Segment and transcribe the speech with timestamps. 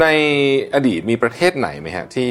[0.00, 0.06] ใน
[0.74, 2.30] อดีตมีประเทศไหนไหมฮะที่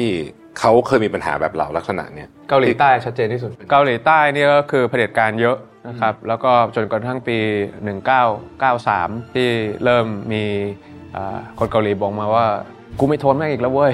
[0.58, 5.56] เขาเคยมีปัญหาแบบเราลักษณะเนี้ยเกาหลีใต้ชัดเจนที่สุด เกาหลีใต้นี่ก็คือเผด็จการเยอะ
[5.88, 7.38] นะครับแล้วก็จนกระทั่งปี
[8.56, 9.48] 1993 ที่
[9.84, 10.44] เริ่มมี
[11.16, 12.46] อ่าคนเกาหลีบอกมาว่า
[12.98, 13.92] กูไม่ทนแม่งอีกแล้วเว้ย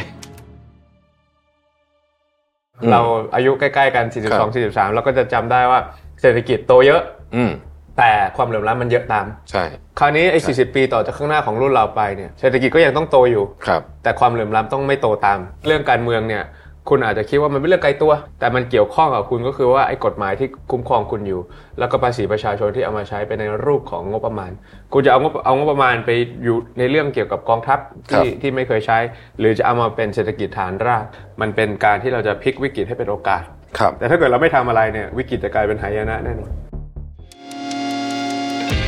[2.81, 3.01] อืมเรา
[3.35, 5.81] อายุใกล้ ๆ กันครับ42 43 เราก็จะจำได้ว่า
[6.21, 7.03] เศรษฐกิจโตเยอะ
[7.37, 7.51] อืม
[7.99, 9.65] แต่ความเหลื่อมล้ำมันเยอะตาม ใช่
[9.99, 16.45] คราวนี้ไอ้40ปีต่อจากข้างหน้าของรุ่นเราไปเนี่ยเศรษฐกิจก็ยังต้องโตอยู่ครับแต่ความเหลื่อมล้ำต้องไม่โตตาม เรื่องการเมืองเนี่ย
[16.89, 21.41] คุณอาจจะคิดว่ามันเป็นเรื่องไกลตัว แต่มันเกี่ยวข้องกับคุณก็คือว่าไอ้กฎหมายที่คุ้มครองคุณอยู่
[21.79, 24.51] แล้วก็ภาษีประชาชนที่เอามาใช้ไปในรูปของงบประมาณ
[24.93, 26.11] คุณจะเอางบเอางบประมาณไป
[26.45, 27.79] อยู่ในเรื่องเกี่ยวกับกองทัพ
[28.13, 28.99] ครัที่บที่ไม่เคยใช้
[29.39, 31.05] หรือจะเอามาเป็นเศรษฐกิจฐานราก
[31.41, 33.43] มันเป็นการที่เราจะพลิกวิกฤตให้เป็นโอกาส
[33.79, 36.51] ครับแต่ถ้าเกิดเราไม่ทำอะไรเนี่ยวิกฤตจะกลายเป็นหายนะแน่นอน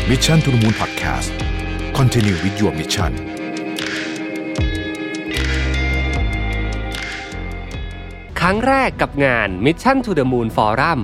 [0.09, 3.13] Mission to the Moon Podcast continue with your mission
[8.41, 11.01] ครั้งแรกกับงาน Mission to the Moon Forum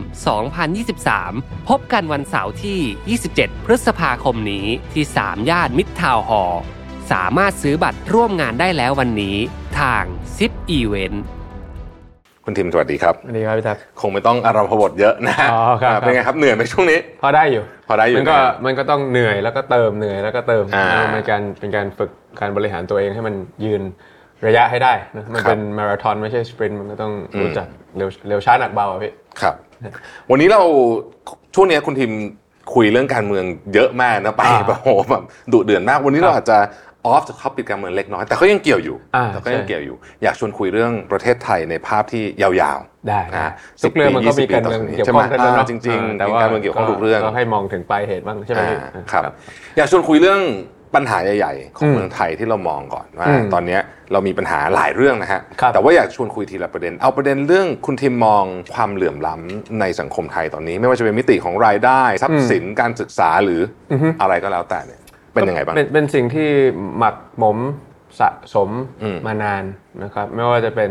[0.83, 6.43] 2023 พบกันวันเสาร์ที่ 27 พฤษภาคมนี้ที่ สามย่านมิตรทาวน์ฮอลล์
[7.11, 9.37] สามารถซื้อบัตรร่วมงานได้แล้ววันนี้
[9.81, 10.05] ทาง
[10.37, 11.17] ZIP Event
[12.49, 23.83] คุณทิมสวัสดีครับสวัสดีครับพี่แท็ปคงไม่ต้องอารัมภบทเยอะนะฮะอ๋อครับเป็นไงครับเหนื่อยไหมช่วงนี้ พอได้อยู่ พอได้อยู่มันก็นะมันก็ต้องเหนื่อยแล้วก็เติมเหนื่อยแล้วก็เติมอ่านะเป็นการเป็นการฝึกการบริหารตัวเองให้มันยืน
[24.47, 27.67] ระยะให้ได้นะมันครับเป็นมาราธอนไม่ใช่สปรินต์มันก็ต้องรู้จัก
[27.97, 29.55] เร็วเร็วช้าหนักเบาอะพี่ครับ
[30.31, 30.61] วันนี้เรา
[31.55, 32.13] ช่วงนี้คุณทิม
[32.75, 33.45] คุยเรื่องการเมือง
[33.75, 35.23] เยอะมากนะไปอ่าแบบโหแบบ
[35.53, 36.59] ดุเดือดมากวันนี้ครับเราอาจจะ
[37.07, 49.23] ออฟจากท็อปิกการเมืองเล็กน้อย แต่ก็ยังเกี่ยวอยู่อ่าแต่ก็ยังใช่เกี่ยวอยู่ อยากชวนคุยเรื่องประเทศไทยในภาพที่ยาวๆ ได้นะนะทุกเรื่องมันก็มีการเมืองเกี่ยวข้องกันใช่ไหมเนาะอ่าจริงๆแต่ว่าการเมืองเกี่ยวข้องทุกเรื่องก็ให้มองถึงปลายเหตุบ้างใช่ไหมพี่อ่าครับ
[49.77, 50.43] อยากชวนคุยเรื่อง
[50.95, 53.81] ปัญหาใหญ่ ๆ ของอืมเมืองไทยที่เรามองก่อนว่าอืมตอนเนี้ย
[54.13, 63.61] เรามีปัญหาหลายเรื่องนะฮะครับแต่ว่าอยากชวนคุยทีละประเด็น เอาประเด็นเรื่องคุณทิมมองความเหลื่อมล้ำในสังคมไทยตอนนี้ ไม่ว่าจะเป็นมิติของรายได้ ทรัพย์สินการศึกษาหรือ
[63.93, 65.01] ออะไรก็แล้วแต่เนี่ย
[65.37, 66.49] เป็นยังไงบ้างเป็นเป็นสิ่งที่
[66.99, 67.59] หมักหมม
[68.21, 68.71] สะสม
[69.03, 69.65] อืมมานาน
[70.03, 70.91] นะครับไม่ว่าจะเป็น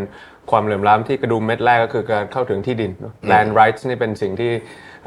[0.51, 4.51] ความเหลื่อมล้ำที่กระดุมเม็ดแรกก็คือการเข้าถึงที่ดินเนอะ land rights นี่เป็นสิ่งที่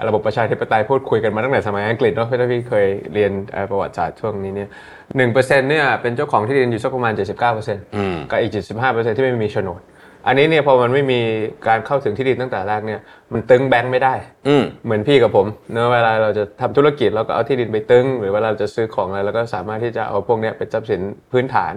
[0.08, 4.68] ระบบประชาธิปไตยพูดคุยกันมาตั้งแต่สมัยอังกฤษเนาะถ้าพี่เคยเรียนเอ่อประวัติศาสตร์ช่วงนี้เนี่ย
[5.16, 9.80] หนึ่งเปอร์เซ็นต์เนี่ยเป็นเจ้าของที่ดินอยู่สักประมาณ79เปอร์เซ็นต์อืมกับอีก75เปอร์เซ็นต์ที่ไม่มีโฉนด
[10.26, 11.20] อันนี้เนี่ยพอมันไม่มี
[11.68, 13.00] การเข้าถึงที่ดินตั้งแต่แรกเนี่ย
[13.32, 14.14] มันตึงแบงค์ไม่ได้
[14.48, 21.00] อืมเหมือนพี่กับผมเนอะเวลาเราจะทำธุรกิจเราก็เอาที่ดินไปตึ้งหรือเวลาเราจะซื้อของอะไรเราก็สามารถที่จะเอาพวกเนี้ยเป็นทรัพย์สิน
[21.32, 21.74] พื้นฐาน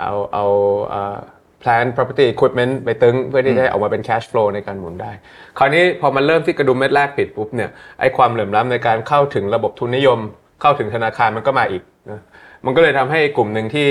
[0.00, 0.44] เอาเอา
[0.88, 1.16] เอ่อ
[1.62, 5.12] plan property equipment ไปตึ้งเพื่อที่จะให้ออกมาเป็น cash flow ในการหมุนได้
[5.58, 10.18] คราวนี้พอมันเริ่มที่กระดุมเม็ดแรกปิดปุ๊บเนี่ยไอ้ความเหลื่อมล้ำในการเข้าถึงระบบทุนนิยม
[10.60, 12.20] เข้าถึงธนาคารมันก็มาอีกนะ
[12.64, 13.90] มันก็เลยทำให้กลุ่มหนึ่งที่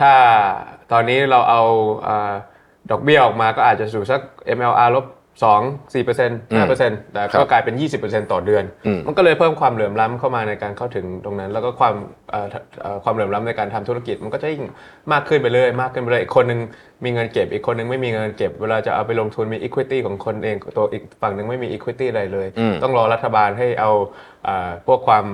[0.00, 0.12] ถ้า
[0.92, 1.62] ตอนนี้เราเอา
[2.04, 2.32] เอ่อ
[2.90, 4.20] ดอกเบี้ยออกมาก็อาจจะสู่สัก
[4.58, 5.06] MLR ลบ
[5.44, 5.60] สอง
[5.94, 7.74] สี่เปอร์เซ็นต์ห้าเปอร์เซ็นต์แต่ครัก็บกลายเป็น
[8.04, 11.94] 20%ต่อเดือนอืมมันก็เลยเพิ่มความเหลื่อมล้ำเข้ามาในการเข้าถึงตรงนั้น แล้วก็ความ
[12.30, 12.46] เอ่อ
[12.82, 14.62] เอ่อความเหลื่อมล้ำในการทำธุรกิจ มันก็จะยิ่ง
[15.12, 16.60] มากขึ้นไปเรื่อยมากขึ้นไปเรื่อยอีกคนนึง
[17.04, 23.90] มีเงินเก็บ อีกคนนึงไม่มีเงินเก็บ เวลาจะเอาไปลงทุนมี equity ของคนเองตัวอีกฝั่งหนึ่งไม่มี equity อะไรเลยอืมต้องรอรัฐบาลให้เอา
[24.44, 25.24] เอ่อพวกความ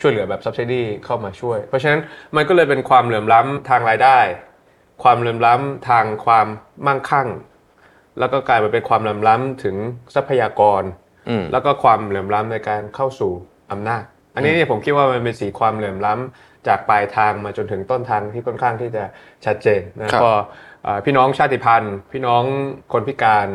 [0.00, 2.00] ช่วยเหลือแบบ subsidy เข้ามาช่วย เพราะฉะนั้น
[2.36, 4.18] มันก็เลยเป็นความเหลื่อมล้ำทางรายได้
[5.02, 6.46] ความเหลื่อมล้ำทางความ
[6.86, 7.28] มั่งคั่ง
[8.18, 9.76] แล้วก็กลายมาเป็นความเหลื่อมล้ำถึง
[10.14, 10.82] ทรัพยากร
[11.28, 13.32] อืมแล้วก็ความเหลื่อมล้ำในการเข้าสู่
[13.72, 14.02] อำนาจ
[14.34, 19.04] อันนี้เนี่ยผมคิดว่ามันเป็นสีความเหลื่อมล้ำจากปลายทางมาจนถึงต้นทางที่ค่อนข้างที่จะ
[19.44, 20.32] ชัดเจนนะครับก็
[20.84, 22.42] เอ่อพี่น้องชาติพันธุ์ พี่น้อง
[22.92, 23.46] คนพิการ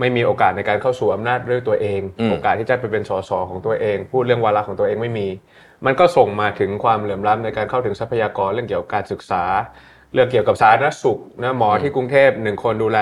[0.00, 5.28] ไม่มีโอกาสในการเข้าสู่อำนาจด้วยตัวเองอืมโอกาสที่จะไปเป็นสสของตัวเอง พูดเรื่องวาระของตัวเองไม่มี
[5.86, 9.44] มันก็ส่งมาถึงความเหลื่อมล้ำในการเข้าถึงทรัพยากรเรื่องเกี่ยวกับการศึกษา
[10.14, 12.96] เรื่องเกี่ยวกับสาธารณสุขนะหมอที่กรุงเทพหนึ่งคนดูแล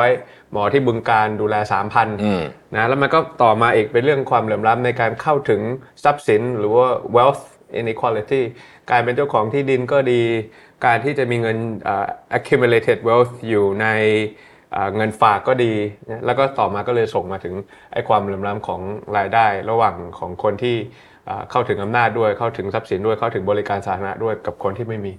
[0.00, 1.54] 300 หมอที่บึงการดูแล
[1.90, 2.42] 3,000อืม
[2.74, 5.60] นะแล้วมันก็ต่อมาอีกเป็นเรื่องความเหลื่อมล้ำในการเข้าถึง
[6.04, 7.42] ทรัพย์สิน หรือว่า wealth
[7.80, 8.42] inequality
[8.90, 10.22] การเป็นเจ้าของที่ดินก็ดี
[10.86, 12.06] การที่จะมีเงินเอ่อ
[12.36, 13.86] accumulated wealth อยู่ใน
[14.72, 15.74] เอ่อเงินฝากก็ดี
[16.08, 17.54] นะแล้วก็ต่อมาก็เลยส่งมาถึง
[17.92, 18.80] ไอ้ความเหลื่อมล้ำของ
[19.16, 20.76] รายได้ ระหว่างของคนที่
[21.26, 25.12] เอ่อเข้าถึงอำนาจด้วยเข้าถึงทรัพย์สินด้วยเข้าถึงบริการสาธารณะด้วยกับคนที่ไม่มี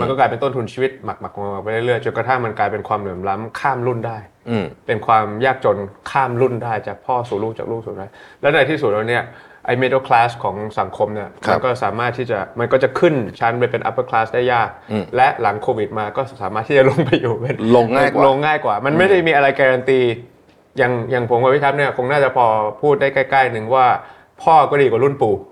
[0.00, 4.18] มันก็กลายเป็นต้นทุนชีวิตหมักหมักมาไปเรื่อยๆจนกระทั่งมันกลายเป็นความเหลื่อมล้ำข้ามรุ่นได้
[4.50, 5.76] อืมเป็นความยากจน
[6.10, 9.24] ข้ามรุ่นได้จากพ่อสู่ลูกจากลูกสู่นั้นแล้วในที่สุดแล้วเนี่ย
[9.66, 20.00] ไอ้ middle class ของสังคมเนี่ยครับมันก็สามารถที่จะมันก็จะขึ้นชั้นไปเป็น upper class ได้ยากอืมและหลังโควิดมาก็สามารถที่จะลงไปอยู่เป็นลงง่ายกว่าลงง่ายกว่า มันไม่ได้มีอะไรการันตี
[20.78, 22.46] อย่างอย่างผมกับพี่ทัพเนี่ยคงน่าจะพอ
[22.82, 23.86] พูดได้ใกล้ๆหนึ่งว่า
[24.42, 25.49] พ่อก็ดีกว่ารุ่นปู่อืม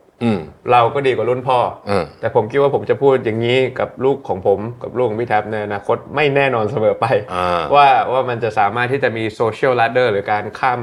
[0.73, 10.81] เราก็ดีกว่ารุ่นพ่อเออแต่ผมคิดว่าผมจะพูดอย่างนี้กับลูกของผมกับลูกของพี่แท็บในอนาคตไม่แน่นอนเสมอไปอ่าว่าว่ามันจะสามารถที่จะมีโซเชียล a ดเดอร์หรือการข้าม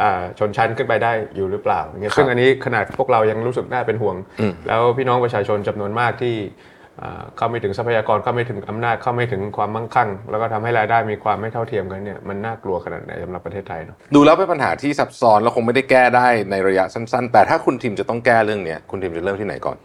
[0.00, 4.16] อ่าชนชั้นขึ้นไปได้อยู่หรือเปล่าอย่างเงี้ยซึ่งอันนี้ขนาดพวกเรายังรู้สึกน่าเป็นห่วง
[4.66, 6.71] แล้วพี่น้องประชาชนจำนวนมากที่อ่า
[7.36, 19.76] เข้าไม่ถึงทรัพยากรเข้าไม่ถึงอำนาจเข้าไม่ถึงความมั่งคั่ง แล้วก็ทำให้รายได้มีความไม่เท่าเทียมกันเนี่ยมันน่ากลัวขนาดไหนสำหรับประเทศไทยเนาะดูแล้วเป็นปัญหาที่ซับซ้อนแล้วคงไม่ได้แก้ได้ในระยะสั้น ๆ แต่ถ้าคุณทิมจะต้องแก้เรื่องเนี้ยคุณทิมจะเริ่มที่ไหนก่อน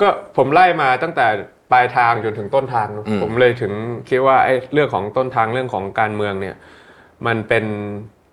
[0.00, 1.26] ก็ผมไล่มาตั้งแต่
[1.72, 3.72] ปลายทางจนถึงต้นทางเนอะอืมผมเลยถึง
[4.08, 6.56] คิดว่าไอ้เรื่องของต้นทางเรื่องของการเมืองเนี่ย
[7.26, 7.64] มันเป็น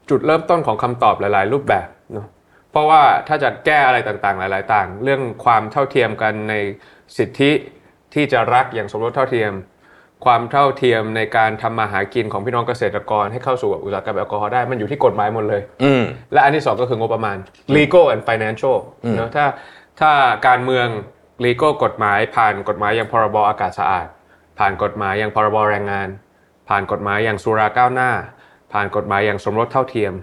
[0.10, 2.28] จุดเริ่มต้นของคำตอบหลาย ๆ รูปแบบเนอะ
[2.72, 6.54] เพราะว่าถ้าจะแก้อะไรต่างๆ หลาย ๆ ต่าง เรื่องความเท่าเทียมกันใน
[7.18, 7.52] สิทธิ
[8.16, 9.54] ที่จะรักอย่างสมรสเท่าเทียม
[10.26, 16.04] ความเท่าเทียมในการทำมาหากินของพี่น้องเกษตรกรให้เข้าสู่อุตสาหกรรมแอลกอฮอล์ได้มันอยู่ที่กฎหมายหมดเลย อืม
[16.34, 17.38] และอันที่สองก็คืองบประมาณ
[17.76, 18.78] legal and financial
[19.18, 19.46] เนอะถ้า
[20.00, 20.12] ถ้า
[20.48, 20.88] การเมือง
[21.46, 24.08] legal กฎหมายผ่านกฎหมายอย่างพรบอากาศสะอาด
[24.60, 26.08] ผ่านกฎหมายอย่างพรบแรงงาน
[26.70, 28.12] ผ่านกฎหมายอย่างสุราก้าวหน้า
[28.74, 30.14] ผ่านกฎหมายอย่างสมรสเท่าเทียม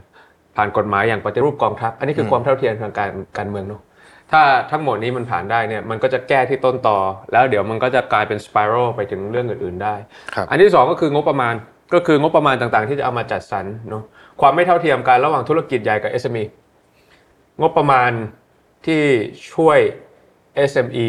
[0.56, 3.82] ผ่านกฎหมายอย่างปฏิรูปกองทัพ อันนี้คือความเท่าเทียมทางการการเมืองเนอะ
[4.32, 6.98] ถ้าทั้งหมดนี้มันผ่านได้เนี่ยมันก็จะแก้ที่ต้นต่อ
[7.32, 9.94] แล้วเดี๋ยวมันก็จะกลายเป็นสไปรัลไปถึงเรื่องอื่นๆได้
[10.34, 11.54] ครับอันที่สองก็คืองบประมาณ
[11.94, 14.04] ก็คืองบประมาณต่างๆ ที่จะเอามาจัดสรรเนาะ
[14.40, 16.44] ความไม่เท่าเทียมกันระหว่างธุรกิจใหญ่กับ SME
[17.60, 18.10] งบประมาณ
[18.86, 19.02] ที่
[19.52, 19.78] ช่วย
[20.70, 21.08] SME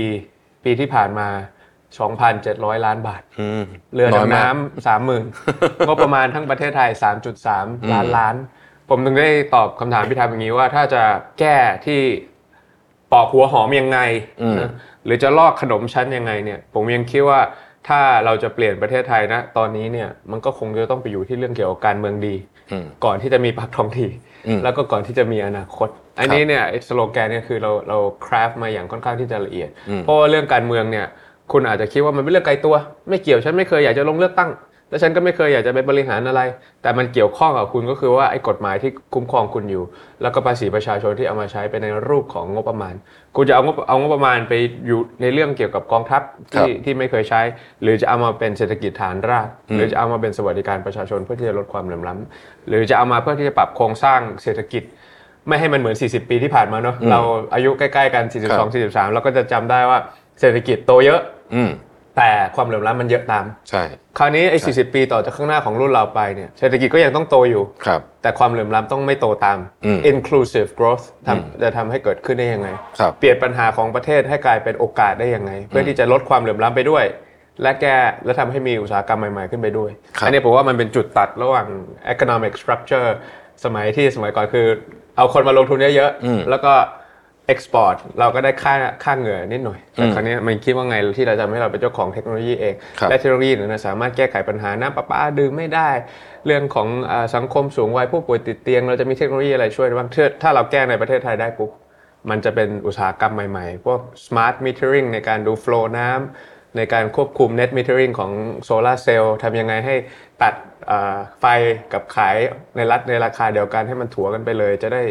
[0.63, 1.27] ปีที่ผ่านมา
[2.07, 5.25] 2,700 ล้านบาทอืมเรือน้อยดำมากน้ำสามหมื่น
[5.87, 6.89] งบประมาณทั้งประเทศไทย
[7.41, 8.35] 3.3 ล้านล้าน
[8.89, 11.03] ผมถึงได้ตอบคำถามพี่ทามอย่างนี้ว่าถ้าจะ
[11.39, 11.55] แก้
[11.85, 12.01] ที่
[13.13, 13.99] ปอกหัวหอมยังไง
[14.59, 14.69] นะ
[15.05, 17.39] หรือจะลอกขนมชั้นยังไงเนี่ย ผมยังคิดว่า
[17.87, 22.35] ถ้าเราจะเปลี่ยนประเทศไทยนะ ตอนนี้เนี่ยมันก็คงจะต้องไปอยู่ที่เรื่องเกี่ยวกับการเมืองดี
[22.71, 24.09] อืมก่อนที่จะมีปากท้องที่
[24.47, 25.89] อืมแล้วก็ก่อนที่จะมีอนาคต
[26.19, 29.69] อันนี้เนี่ยไอ้สโลแกนเนี่ยคือเราเราคราฟมาอย่างค่อนข้างที่จะละเอียด
[30.03, 31.05] เพราะว่าเรื่องการเมืองเนี่ย
[31.51, 32.75] คุณอาจจะคิดว่ามันเป็นเรื่องไกลตัว
[33.09, 34.49] ไม่เกี่ยวฉันไม่เคยอยากจะลงเลือกตั้ง
[34.93, 36.41] และฉันก็ไม่เคยอยากจะไปบริหารอะไร
[36.81, 39.83] แต่มันเกี่ยวข้องกับคุณก็คือว่าไอ้กฎหมายที่คุ้มครองคุณอยู่
[40.21, 42.93] แล้วก็ภาษีประชาชนที่เอามาใช้ไปในรูปของงบประมาณ
[43.35, 44.53] คุณจะเอางบเอางบประมาณไป
[44.87, 46.21] อยู่ในเรื่องเกี่ยวกับกองทัพ
[46.53, 47.41] ที่ที่ไม่เคยใช้
[47.81, 54.83] หรือจะเอามาเป็นเศรษฐกิจฐานราก หรือจะเอามาเป็นสวัสดิการประชาชนเพื่อที่จะลดความเหลื่อมล้ำหรือจะเอามาเพื่อที่จะปรับโครงสร้างเศรษฐกิจ
[55.47, 57.19] ไม่ให้มันเหมือน 40 ปีที่ผ่านมาเนอะเรา
[57.53, 58.33] อายุใกล้ๆกัน 42
[58.73, 59.99] 43 เราก็จะจำได้ว่า
[60.39, 61.21] เศรษฐกิจโตเยอะ
[61.55, 61.69] อืม
[62.17, 63.83] แต่ความเหลื่อมล้ำมันเยอะตาม ใช่
[64.17, 72.67] คราวนี้ไอ้40ปีต่อจากข้างหน้าของรุ่นเราไปเนี่ยเศรษฐกิจก็ยังต้องโตอยู่ ครับ แต่ความเหลื่อมล้ำต้องไม่โตตามอืม inclusive growth ทำจะทำให้เกิดขึ้นได้ยังไง
[72.99, 77.05] ครับเปลี่ยนปัญหาของประเทศให้กลายเป็นโอกาสได้ยังไง เพื่อที่จะลดความเหลื่อมล้ำไปด้วย
[77.61, 81.67] และแก้และทำให้มีอุตสาหกรรมใหม่ๆขึ้นไปด้วยครับอันนี้ผมว่ามันเป็นจุดตัดระหว่าง
[82.13, 83.09] economic structure
[83.65, 84.67] สมัยที่สมัยก่อนคือ
[85.17, 86.73] เอาคนมาลงทุนเยอะๆแล้วก็
[87.53, 88.73] export เราก็ได้ค่า
[89.03, 95.89] ค่าเหงื่อนิดหน่อยแต่คราวนี้มันคิดว่าไงที่เราจะให้เราเป็นเจ้าของเทคโนโลยีเองครับและเทคโนโลยีนั้นสามารถแก้ไขปัญหาน้ำประปาดื่มไม่ได้
[96.45, 101.71] เรื่องของอาสังคมสูงวัยผู้ป่วยติดเตียง เราจะมีเทคโนโลยีอะไรช่วยได้บ้างถ้าถ้าเราแก้ในประเทศไทยได้ปุ๊บ
[102.29, 108.31] มันจะเป็นอุตสาหกรรมใหม่ๆ พวก smart metering ในการดู flow น้ำ ในการควบคุม net metering ของ
[108.63, 109.95] โซลาร์เซลล์ทำยังไงให้
[110.43, 110.53] ตัด
[110.91, 111.45] อ่าไฟ
[111.93, 112.35] กับขาย
[112.77, 115.03] ในรัฐในราคาเดียวกันให้มันถัวกันไปเลย จะได้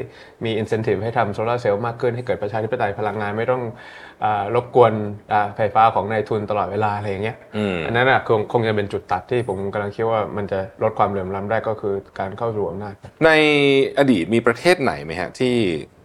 [0.45, 3.63] มี incentive ให้ทำโซลาร์เซลล์มากขึ้นให้เกิดประชาธิปไตยพลังงานไม่ต้อง
[4.25, 4.93] อารบกวน
[5.33, 12.95] อ่าไฟฟ้าของนายทุนตลอดเวลาอะไรอย่างเงี้ยอืมอันนั้นอะคงคงจะเป็นจุดตัดที่ผมกำลังคิดว่ามันจะลดความเหลื่อมล้ำได้ก็คือการเข้าสู่อำนาจ
[13.25, 13.31] ใน
[13.99, 15.55] อดีตมีประเทศไหนไหมฮะที่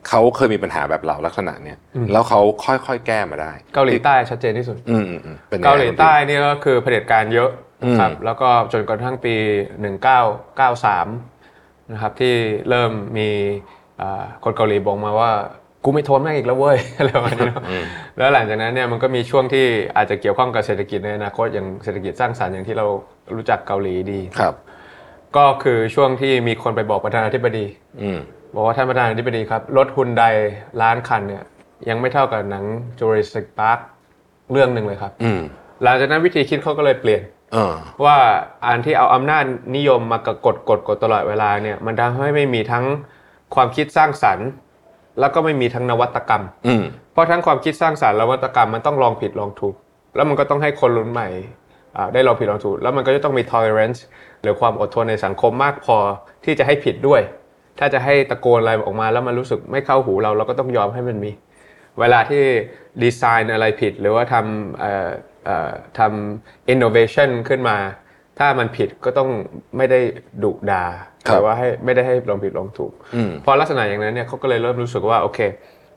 [0.10, 1.78] เขาเคยมีปัญหาแบบเราลักษณะเนี้ย
[2.12, 7.50] แล้วเขาค่อยๆแก้มาได้ เกาหลีใต้ชัดเจนที่สุดอืมอืมอืมเป็นไงเกาหลีใต้นี่ก็คือเผด็จการเยอะ
[8.00, 9.36] ครับอืมแล้วก็จนกระทั่งปี
[10.18, 12.36] 1993นะครับที่
[12.70, 13.30] เริ่มมี
[14.02, 15.32] อ่าคนเกาหลีบอกมาว่า
[15.84, 17.64] กูไม่ทนแม่งอีกแล้วเว้ยอะไรประมาณนี้เนอะ
[18.18, 19.66] แล้วหลังจากนั้นเนี่ยมันก็มีช่วงที่
[19.98, 22.86] อาจจะเกี่ยวข้องกับเศรษฐกิจในอนาคตอย่างเศรษฐกิจสร้างสรรค์อย่างที่เรา
[23.36, 24.56] รู้จักเกาหลีดีครับ
[25.38, 27.66] ก็คือช่วงที่มีคนไปบอกประธานาธิบดี
[28.02, 28.20] อืม
[28.56, 30.24] บอกว่าท่านประธานาธิบดีครับ รถฮุนได
[30.82, 31.44] ล้านคันเนี่ย
[31.90, 32.64] ยังไม่เท่ากับหนัง
[33.00, 33.80] Jurassic Park
[34.52, 35.40] เรื่องหนึ่งเลยครับอืม
[35.84, 37.22] หลังจากนั้นวิธีคิดเขาก็เลยเปลี่ยน
[37.54, 37.74] เออ
[38.06, 38.18] ว่า
[38.68, 39.44] อันที่เอาอำนาจ
[39.76, 42.86] นิยมมากกดกดกดตลอดเวลาเนี่ย มันทำให้ไม่มีทั้ง
[43.56, 44.48] ความคิดสร้างสรรค์
[45.20, 49.76] แล้วก็ไม่มีทั้งนวัตกรรมอืมเพราะทั้งความคิดสร้างสรรค์และนวัตกรรมมันต้องลองผิดลองถูก
[50.16, 51.28] แล้วมันก็ต้องให้คนรุ่นใหม่
[51.96, 54.00] อ่าได้ลองผิดลองถูก แล้วมันก็จะต้องมี tolerance
[54.42, 55.98] หรือความอดทนในสังคมมากพอ
[56.46, 57.22] ที่จะให้ผิดด้วย
[57.80, 61.32] ถ้าจะให้ตะโกนอะไรออกมาแล้วมันรู้สึกไม่เข้าหูเราเราก็ต้องยอมให้มันมี
[62.00, 62.44] เวลาที่
[63.04, 65.10] ดีไซน์อะไรผิด หรือว่าทำเอ่อ
[65.46, 67.78] เอ่อทำ innovation ขึ้นมา
[68.40, 69.30] ถ้ามันผิดก็ต้อง
[69.78, 70.00] ไม่ได้
[70.44, 70.84] ดุดา
[71.28, 75.40] ครับหรือว่าให้ไม่ได้ให้ลองผิดลองถูกอืมพอลักษณะอย่างนั้นเนี่ยเขาก็เลยเริ่มรู้สึกว่าโอเค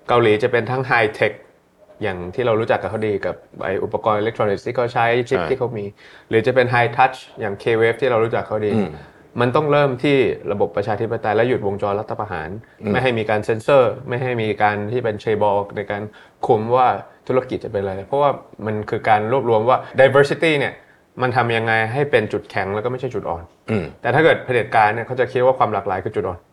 [0.09, 1.33] เกาหลีจะเป็นทั้งไฮเทค
[2.03, 5.85] อย่างที่เรารู้จักกับเขาดีกับไออุปกรณ์อิเล็กทรอนิกส์ที่เขาใช้ชิปใช่ที่เขามี
[6.29, 8.73] หรือจะเป็น high touch อย่าง K-Wave ที่เรารู้จักเขาดี
[9.41, 10.17] มันต้องเริ่มที่
[10.53, 12.49] ระบบประชาธิปไตยและหยุดวงจรรัฐประหาร
[12.93, 16.03] ไม่ให้มีการเซ็นเซอร์ ไม่ให้มีการที่เป็นแชโบลในการ
[16.47, 16.89] คุมว่า
[17.29, 18.31] ธุรกิจจะเป็นอะไร เพราะว่า
[18.67, 20.75] มันคือการรวบรวมว่า diversity เนี่ย
[21.23, 26.49] มันทำยังไงให้เป็นจุดแข็งแล้วก็ไม่ใช่จุดอ่อนอืมแต่ถ้าเกิดเผด็จการเนี่ยเขาจะคิดว่าความหลากหลายคือจุดอ่อนอืม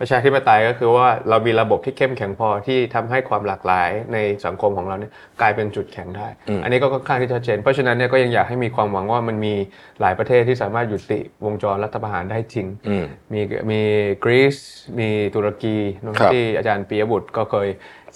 [0.00, 6.28] ประชาธิปไตยก็คือว่าเรามีระบบที่เข้มแข็งพอที่ทำให้ความหลากหลายในสังคมของเราเนี่ยกลายเป็นจุดแข็งได้
[6.62, 9.54] อันนี้ก็ค่อนข้างที่ชัดเจน เพราะฉะนั้นเนี่ยก็ยังอยากให้มีความหวังว่ามันมี
[10.00, 13.40] หลายประเทศที่สามารถยุติวงจรรัฐประหารได้จริงอืมมี
[13.70, 13.80] มี
[14.24, 14.56] กรีซ
[14.98, 17.68] มีตุรกีเนอะครับที่อาจารย์ปียบุตรก็เคย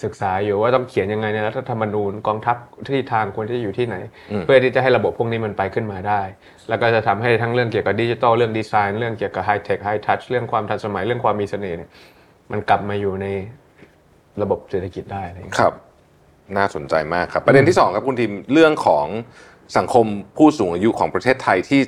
[0.03, 2.57] ศึกษาอยู่ว่าต้องเขียนยังไงในรัฐธรรมนูญกองทัพ
[2.89, 3.95] ที่ทางควรที่จะอยู่ที่ไหน
[4.45, 6.21] เพื่อที่จะให้ระบบพวกนี้มันไปขึ้นมาได้
[6.69, 11.89] แล้วก็จะทำให้ทั้งเรื่องเกี่ยวกับดิจิทัลเรื่องดีไซน์เรื่องเกี่ยวกับไฮเทคไฮทัชเรื่องความทันสมัยเรื่องความมีเสน่ห์เนี่ย
[12.51, 13.27] มันกลับมาอยู่ใน
[14.41, 15.73] ระบบเศรษฐกิจได้อะไรอย่างเงี้ยครับ
[16.57, 19.07] น่าสนใจมากครับ ประเด็นที่สองครับคุณทีมเรื่องของ
[19.77, 20.05] สังคม
[20.37, 21.81] ผู้สูงอายุของประเทศไทยที่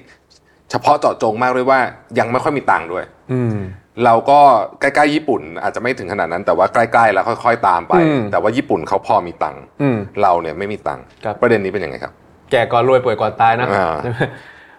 [0.72, 1.80] เฉพาะเจาะจงมากด้วยว่า
[2.20, 3.58] ยังไม่ค่อยมีตังค์ด้วย อืม
[4.06, 4.40] เราก็
[4.82, 12.14] ใกล้ๆญี่ปุ่น อาจจะไม่ถึงขนาดนั้นแต่ว่าใกล้ๆแล้วค่อยๆตามไปอืมแต่ว่าญี่ปุ่นเขาพอมีตังค์อืมเราเนี่ยไม่มีตังค์ครับประเด็นนี้เป็นยังไงครับ
[12.52, 14.20] แก่ก่อนรวยป่วยก่อนตายนะอ่าใช่ไหม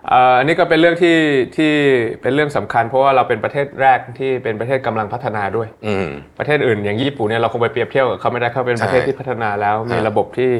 [0.08, 1.16] เอ่ออันนี้ก็เป็นเรื่องที่
[1.56, 1.72] ที่
[2.22, 6.06] เป็นเรื่องสำคัญ เพราะว่าเราเป็นประเทศแรกที่เป็นประเทศกำลังพัฒนาด้วยอืม
[6.38, 10.50] ประเทศอื่นอย่างญี่ปุ่นเนี่ยเราคงไปเปรียบเทียบกับเขาไม่ได้เขาเป็นประเทศใช่ที่พัฒนาแล้วมีฮะระบบที่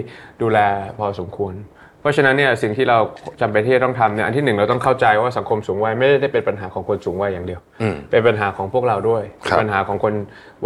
[0.43, 0.59] ดูแล
[0.99, 1.55] พอสมควร
[2.01, 2.99] เพราะฉะนั้นเนี่ยสิ่งที่เรา
[3.41, 10.15] จำเป็นที่จะต้องทำเนี่ยอันที่หนึ่งเราต้องเข้าใจว่าสังคมสูงวัยไม่ได้เป็นปัญหาของคนสูงวัยอย่างเดียวอืมเป็นปัญหาของพวกเราด้วยคเป็รับนปัญหาของคน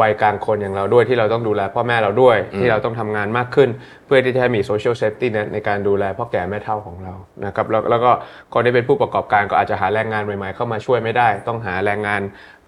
[0.00, 3.68] วัยกลางคนอย่างเราด้วยที่เราต้องดูแลพ่อแม่เราด้วย ที่เราต้องทำงานมากขึ้น
[4.06, 7.14] เพื่อที่จะให้มี social safety ในการดูแลพ่อแก่แม่เฒ่าของเรา
[7.46, 8.10] นะครับแล้วแล้วก็
[8.54, 12.20] คนที่เป็นผู้ประกอบการก็อาจจะหาแรงงานใหม่ๆเข้ามาช่วยไม่ได้ ต้องหาแรงงาน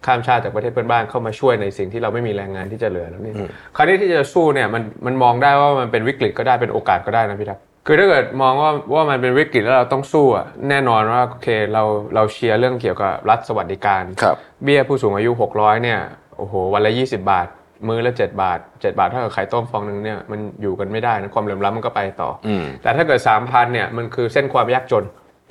[0.06, 3.34] ข้ามชาติจากประเทศเพื่อนบ้านเข้ามาช่วยในสิ่งที่เราไม่มีแรงงานที่จะเหลือแล้วนี่
[3.76, 11.82] คราวนี้ที่จะสู้เนี่ยมันมันมองได้ว่ามันเป็นวิกฤตก็ได้เป็นโอกาสก็ได้นะพี่ทัก คือถ้าเกิดมองว่าว่ามันเป็นวิกฤตแล้วเราต้องสู้อะแน่นอนว่าโอเคเรา
[12.14, 16.00] เราเชียร์เรื่องเกี่ยวกับรัฐสวัสดิการครับเบี้ยผู้สูงอายุ 600 เนี่ย
[16.36, 17.48] โอ้โหวันละ 20 บาท
[17.88, 25.04] มื้อละ 7 บาท 7 บาทเท่ากับไข่ต้มฟองหนึ่งเนี่ยมันอยู่กันไม่ได้นะความเหลื่อมล้ำมันก็ไปต่ออมแต่ถ้าเกิด 3,000เนี่ยมันคือเส้นความยากจน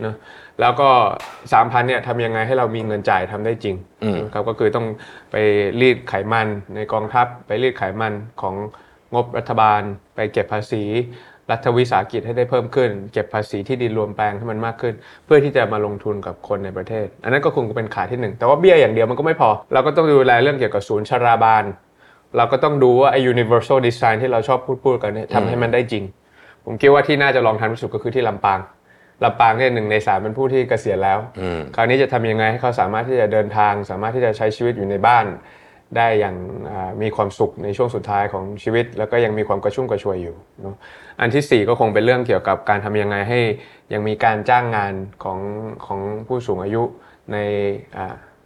[0.05, 0.15] นะ
[0.61, 0.89] แล้วก็
[1.41, 3.75] 3,000เนี่ยทำยังไงให้เรามีเงินจ่ายทำได้จริง
[4.25, 4.85] นะครับก็คือต้อง
[5.31, 5.35] ไป
[5.81, 8.55] รีดไขมันในกองทัพไปรีดไขมันของ
[9.13, 9.81] งบรัฐบาล
[10.15, 10.83] ไปเก็บภาษี
[11.51, 14.93] รัฐวิสาหกิจให้ได้เพิ่มขึ้น เก็บภาษีที่ดินรวมแปลงให้มันมากขึ้น
[15.25, 21.63] เพื่อที่จะมาลงทุนกับคนในประเทศ อันนั้นก็คงเป็นขาที่หนึ่งแต่ว่าเบี้ยอย่างเดียวมันก็ไม่พอ เราก็ต้องดูแลเรื่องเกี่ยวกับศูนย์ชราบาล
[22.37, 26.03] เราก็ต้องดูว่าไอ้ universal design ที่เราชอบพูดพูดกันเนี่ยทำให้มันได้จริง
[26.65, 28.59] ผมคิดว่าที่น่าจะลองทำที่สุดก็คือที่ลำปาง
[29.23, 31.19] ลำปางเนี่ยหนึ่งในสามเป็นผู้ที่เกษียณแล้ว
[31.75, 35.25] คราวนี้จะทำยังไงให้เขาสามารถที่จะเดินทาง สามารถที่จะใช้ชีวิตอยู่ในบ้าน
[35.97, 36.35] ได้อย่าง
[37.01, 40.75] มีความสุขในช่วงสุดท้ายของชีวิต แล้วก็ยังมีความกระชุ่มกระชวยอยู่เนอะ
[41.19, 43.39] อันที่สี่ก็คงเป็นเรื่องเกี่ยวกับการทำยังไงให้
[43.93, 45.39] ยังมีการจ้างงานของ
[45.85, 46.83] ของผู้สูงอายุ
[47.33, 47.37] ใน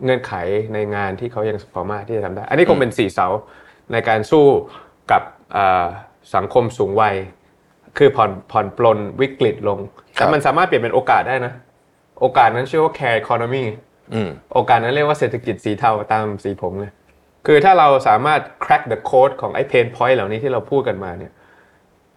[0.03, 0.33] เงื่อนไข
[0.73, 3.27] ในงานที่เขายังสามารถที่จะทำได้ อันนี้คงเป็นสี่เสา
[3.91, 4.45] ในการสู้
[5.11, 5.21] กับ
[6.35, 7.15] สังคมสูงวัย
[7.97, 9.79] คือผ่อนผ่อนปลนวิกฤตลง
[10.13, 11.53] แต่มันสามารถเปลี่ยนเป็นโอกาสได้นะ
[12.19, 13.63] โอกาสนั้นชื่อว่า care economy
[14.13, 16.91] อืมโอกาสนั้นเรียกว่าเศรษฐกิจสีเทาตามสีผมเลย
[17.45, 21.33] คือถ้าเราสามารถ crack the code ของไอ้ pain point เหล่านี้ที่เราพูดกันมาเนี่ย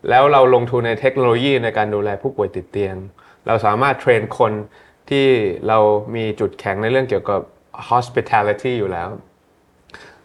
[0.09, 2.97] แล้วเราลงทุนในเทคโนโลยีในการดูแลผู้ป่วยติดเตียง
[3.47, 4.52] เราสามารถเทรนคน
[5.11, 5.26] ที่
[5.69, 5.79] เรา
[6.17, 7.41] มีจุดแข็งในเรื่องเกี่ยวกับ
[7.91, 9.09] hospitality อยู่แล้ว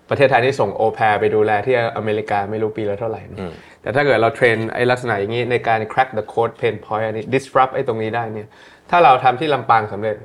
[0.09, 3.39] ประเทศไทยนี่ส่งโอแพรไปดูแลที่อเมริกาไม่รู้ปีละเท่าไหร่นะ
[3.81, 8.47] แต่ถ้าเกิดเราเทรนไอ้ลักษณะอย่างนี้ในการ crack the code pain point อันนี้ disrupt ไอ้ตรงนี้ได้เนี่ย
[8.89, 10.15] ถ้าเราทำที่ลำปางสำเร็จ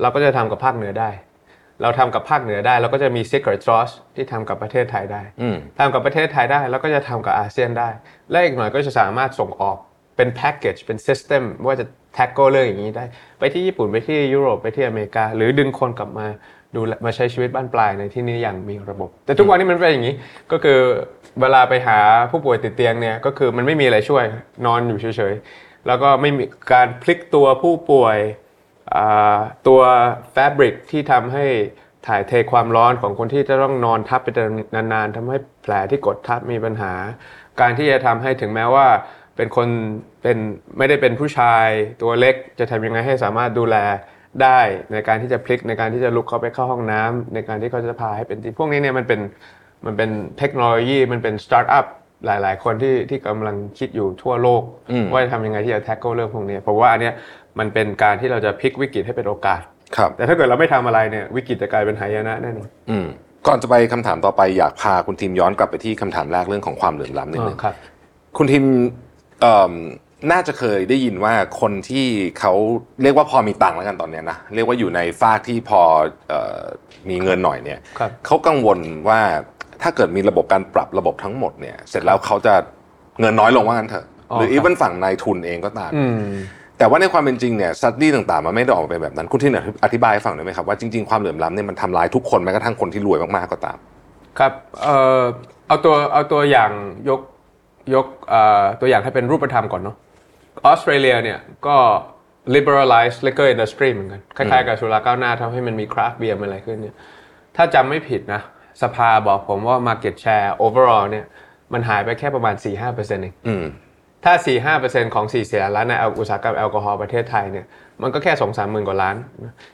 [0.00, 1.10] เราก็จะทำกับภาคเหนือได้
[1.82, 7.88] เราทำกับภาคเหนือได้เราก็จะมี secret sauce ที่ทำกับประเทศไทยได้อืมทำกับประเทศไทยได้ แล้วก็จะทำกับอาเซียนได้
[8.30, 9.76] และอีกหน่อยก็จะสามารถส่งออก
[10.16, 11.86] เป็นแพ็กเกจเป็น system ว่าจะ
[12.16, 13.04] tackle เรื่องอย่างนี้ได้
[13.38, 16.26] ไปที่ญี่ปุ่นไปที่ยุโรปไปที่อเมริกา หรือดึงคนกลับมา
[16.76, 20.14] ดูแลมาใช้ชีวิตบ้านปลายในที่นี้อย่างมีระบบ แต่ทุกวันนี้มันเป็นอย่างนี้
[20.52, 20.78] ก็คือ
[21.40, 21.98] เวลาไปหา
[22.30, 24.24] ผู้ป่วยติดเตียงเนี่ยก็คือมันไม่มีอะไรช่วย
[24.66, 28.41] นอนอยู่เฉยๆแล้วก็ไม่มีการพลิกตัวผู้ป่วยอ่า
[29.66, 29.80] ตัว
[30.32, 31.46] แฟบริกที่ทำให้
[32.06, 34.28] ถ่ายเทความร้อนของคนที่จะต้องนอนทับไป
[34.74, 36.92] นานๆทำให้แผลที่กดทับมีปัญหา
[37.60, 38.86] การที่จะทำให้ถึงแม้ว่า
[39.36, 39.68] เป็นคน
[40.22, 40.38] เป็น
[40.78, 41.66] ไม่ได้เป็นผู้ชาย
[42.02, 43.76] ตัวเล็กจะทำยังไงให้สามารถดูแล
[44.42, 44.60] ได้
[44.92, 49.20] ในการที่จะพลิกในการที่จะลุกเข้าไปเข้าห้องน้ำในการที่เขาจะพาให้เป็นจริงพวกนี้เนี่ยมันเป็น
[49.86, 51.86] มันเป็นเทคโนโลยีมันเป็นสตาร์ทอัพ
[52.26, 54.62] หลาย ๆ คนที่ที่กำลังคิดอยู่ทั่วโลก
[55.12, 57.14] ว่าจะทำยังไงที่จะ tackle เรื่องพวกนี้เพราะว่าอันเนี้ย
[57.58, 59.62] มันเป็นการที่เราจะพลิกวิกฤตให้เป็นโอกาส
[59.96, 63.06] ครับแต่ถ้าเกิดเราไม่ทำอะไรเนี่ยวิกฤตจะกลายเป็นหายนะแน่นอนอืม
[63.46, 67.74] ก่อนจะไปคำถามต่อไปอยากพาคุณทีมย้อนกลับไปที่คำถามแรกเรื่องของความเหลื่อมล้ำนิดนึงครับ
[68.36, 68.64] คุณทิม
[69.40, 69.72] เอิ่ม
[70.32, 72.06] น่าจะเคยได้ยินว่าคนที่
[72.38, 72.52] เขา
[73.02, 75.80] เรียกว่าพอมีตังค์แล้วกันตอนเนี้ยนะเรียกว่าอยู่ในฟากที่พอ
[76.28, 76.62] เออ
[77.08, 78.78] มีเงินหน่อยเนี่ยครับเขากังวล
[79.08, 79.20] ว่า
[79.82, 82.54] ถ้าเกิดมีระบบการปรับระบบทั้งหมดเนี่ย เสร็จแล้วเขาจะ
[83.20, 86.18] เงินน้อยลงว่างั้นเถอะอ๋อหรือครับอีเวนฝั่งนายทุนเองก็ตามอืม
[86.82, 93.76] แต่ว่าในความเป็นจริงเนี่ยสตดี้ต่างๆมันไม่ได้ออกมาเป็นแบบนั้น คุณที่เนี่ยอธิบายให้ฟังหน่อยไหมครับว่าจริงๆความเหลื่อมล้ำเนี่ยมันทำร้ายทุกคนแม้กระทั่งคนที่รวยมากๆก็ตาม
[94.38, 95.22] ครับเอ่อ
[95.68, 96.70] เอาตัวเอาตัวอย่าง
[97.08, 97.20] ยก
[97.94, 99.96] ยกเอ่อตัวอย่างให้เป็นรูปธรรมก่อนเนาะ
[100.66, 101.76] ออสเตรเลียเนี่ยก็
[102.54, 106.96] liberalize liquor industry เหมือนกันคล้ายๆกับสุราก้าวหน้าทำให้มันมีคราฟต์เบียร์อะไรขึ้นเนี่ย
[107.56, 108.40] ถ้าจำไม่ผิดนะ
[108.82, 111.26] สภาบอกผมว่า market share overall เนี่ย
[111.72, 113.64] มันหายไปแค่ประมาณ 4-5%เองอืม
[114.24, 114.34] ถ้า
[114.74, 117.66] 4-5%ของ4แสนล้านในอุตสาหกรรมแอลกอฮอล์ประเทศไทยเนี่ย
[118.02, 119.16] มันก็แค่2 3หมื่นกว่าล้าน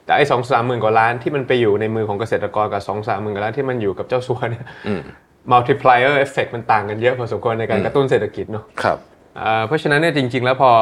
[0.05, 4.67] แต่ไอ้สองสามหมื่นกว่าล้านที่มันไปอยู่ในมือของเกษตรกรกับ2 3หมื่นกว่าล้านที่มันอยู่กับเจ้าสัวเนี่ย
[5.53, 8.99] multiplier effect มันต่างกันเยอะพอสมควรในการกระตุ้นเศรษฐกิจเนาะครับ
[9.41, 10.73] อ่าเพราะฉะนั้นเนี่ยจริง ๆ แล้วพอ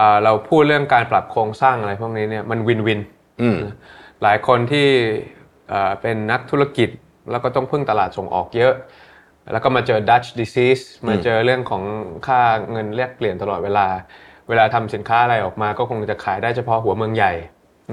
[0.00, 3.00] อ่าเราพูดเรื่องการปรับโครงสร้างอะไรพวกนี้เนี่ยมันวินวิน
[3.42, 3.58] อืม
[4.22, 4.88] หลายคนที่
[5.72, 6.88] อ่าเป็นนักธุรกิจ
[7.30, 8.72] แล้วก็ต้องพึ่งตลาดส่งออกเยอะ
[9.52, 11.82] แล้วก็มาเจอ Dutch disease มาเจอเรื่องของ
[12.26, 13.86] ค่าเงินแลกเปลี่ยนตลอดเวลา
[14.48, 17.32] เวลาทำสินค้าอะไรออกมาก็คงจะขายได้เฉพาะหัวเมืองใหญ่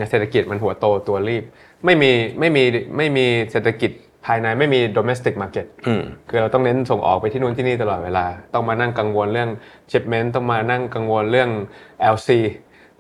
[0.10, 1.44] เศรษฐกิจมันหัวโตตัวรีบ
[1.86, 2.64] ไม่มีไม่มี
[2.98, 3.92] ไม่มีเศรษฐกิจ
[4.26, 9.50] ภายในไม่มี domestic market อืมคือเราต้องเน้นส่งออกไปที่นู่นที่นี่ตลอดเวลา ต้องมานั่งกังวลเรื่อง
[9.92, 11.50] shipment ต้องมานั่งกังวลเรื่อง
[12.16, 12.30] LC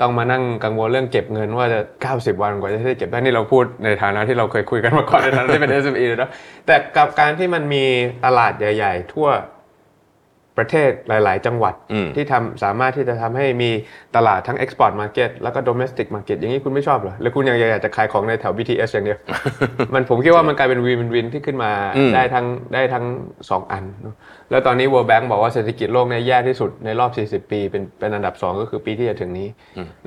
[0.01, 1.79] ต้องมานั่งกังวลเรื่องเก็บเงินว่าจะ
[2.10, 6.29] 90 วันกว่าจะได้เก็บได้นี่เราพูดในฐานะที่เราเคยคุยกันมาก่อนในฐานะที่เป็น SME เลยเนะ
[6.65, 7.86] แต่กับการที่มันมี
[8.25, 9.27] ตลาดใหญ่ ๆ ทั่ว
[10.58, 13.72] ประเทศหลาย ๆ จังหวัดอืมที่ทำสามารถที่จะทำให้มี
[14.15, 19.20] ตลาดทั้ง export market แล้วก็ domestic market อย่างนี้คุณไม่ชอบเหรอ หรือคุณยังอยากจะขายของในแถว BTS อย่างเดียว
[19.93, 23.05] มันผมคิดว่ามันกลายเป็นวินวินที่ขึ้นมาอืมได้ทั้งได้ทั้ง
[23.50, 24.15] สองอันเนอะ
[24.51, 29.48] แล้วตอนนี้ World Bank บอกว่าเศรษฐกิจโลกเนี่ยแย่ที่สุดในรอบ 40 ปี เป็นเป็นอันดับ 2 ก็คือปีที่จะถึงนี้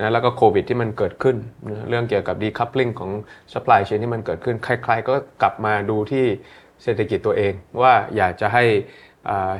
[0.00, 1.36] นะแล้วก็โควิดที่มันเกิดขึ้น
[1.70, 3.10] นะเรื่องเกี่ยวกับ decoupling ของ
[3.52, 6.24] supply chain ที่มันเกิดขึ้นใคร ๆ ก็กลับมาดูที่
[6.82, 7.52] เศรษฐกิจตัวเอง
[7.82, 9.13] ว่าอยากจะให้อ่า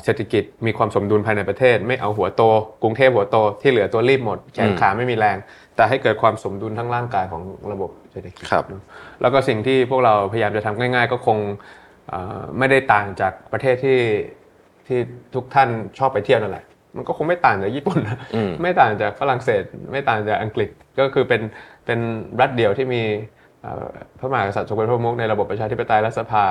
[0.05, 2.42] เศรษฐกิจมีความสมดุลภายในประเทศ ไม่เอาหัวโต
[2.83, 5.37] กรุงเทพหัวโตที่เหลือตัวรีบหมดแขนขาไม่มีแรง
[5.77, 8.64] แต่ให้เกิดความสมดุลทั้งร่างกายของระบบเศรษฐกิจครับ
[9.20, 11.38] แล้วก็สิ่งที่พวกเราพยายามจะทำง่าย ๆ ก็คง
[12.09, 14.00] เอ่อไม่ได้ต่างจากประเทศที่
[14.87, 14.98] ที่
[15.35, 16.64] ทุกท่านชอบไปเที่ยวนั่นแหละ
[16.96, 18.18] มันก็คงไม่ต่างจากญี่ปุ่นนะ
[18.62, 21.40] ไม่ต่างจากฝรั่งเศส ไม่ต่างจากอังกฤษก็คือเป็น
[21.87, 21.98] เป็น
[22.40, 23.03] รัฐเดียวที่มี
[23.62, 23.87] เอ่อ
[24.18, 26.44] พระมหากษัตริย์ทรงเป็นพระมุขในระบบประชาธิปไตยและสภา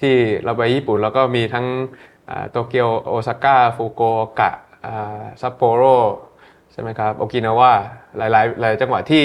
[0.00, 0.14] ที่
[0.44, 2.13] เราไปญี่ปุ่นแล้วก็มีทั้งอ่า
[2.50, 4.50] โตเกียวโอซาก้าฟุกุโอกะ
[4.86, 5.82] อ่าซัปโปโร
[6.72, 7.72] ใช่ไหมครับโอกินาวา
[8.18, 9.24] หลายๆหลายจังหวัดที่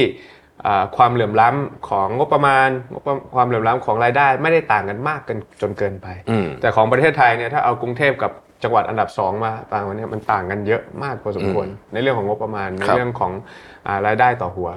[0.66, 8.32] อ่าความเหลื่อมล้ำของงบประมาณงบประความเหลื่อมล้ำของรายได้ ไม่ได้ต่างกันมากกันจนเกินไปอืมแต่ของประเทศไทยเนี่ยถ้าเอากรุงเทพกับ
[8.64, 13.32] จังหวัดอันดับสองมาต่างกันเนี่ยมันต่างกันเยอะมากพอสมควรในเรื่องของงบประมาณในครับเรื่องของ
[13.88, 14.70] อ่ารายได้ต่อหัว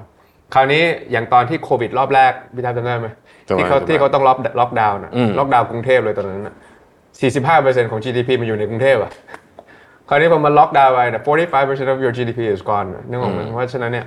[0.55, 0.83] คราวนี้
[1.13, 3.09] อย่างตอนที่โควิดรอบแรกพี่แท็ปจำได้ไหม
[3.49, 6.55] จำได้ที่เขาจำได้ที่เขาต้องล็อกล็อกดาวน์นะอืมล็อกดาวน์กรุงเทพเลยตอนนั้นน่ะ
[7.21, 9.13] 45%ของ GDP มันอยู่ในกรุงเทพอะ
[10.09, 11.23] คราวนี้พอมันล็อกดาวน์ไปเนี่ย
[11.59, 14.07] 45% of your GDP is gone นึกออกไหมเพราะฉะนั้นเนี่ย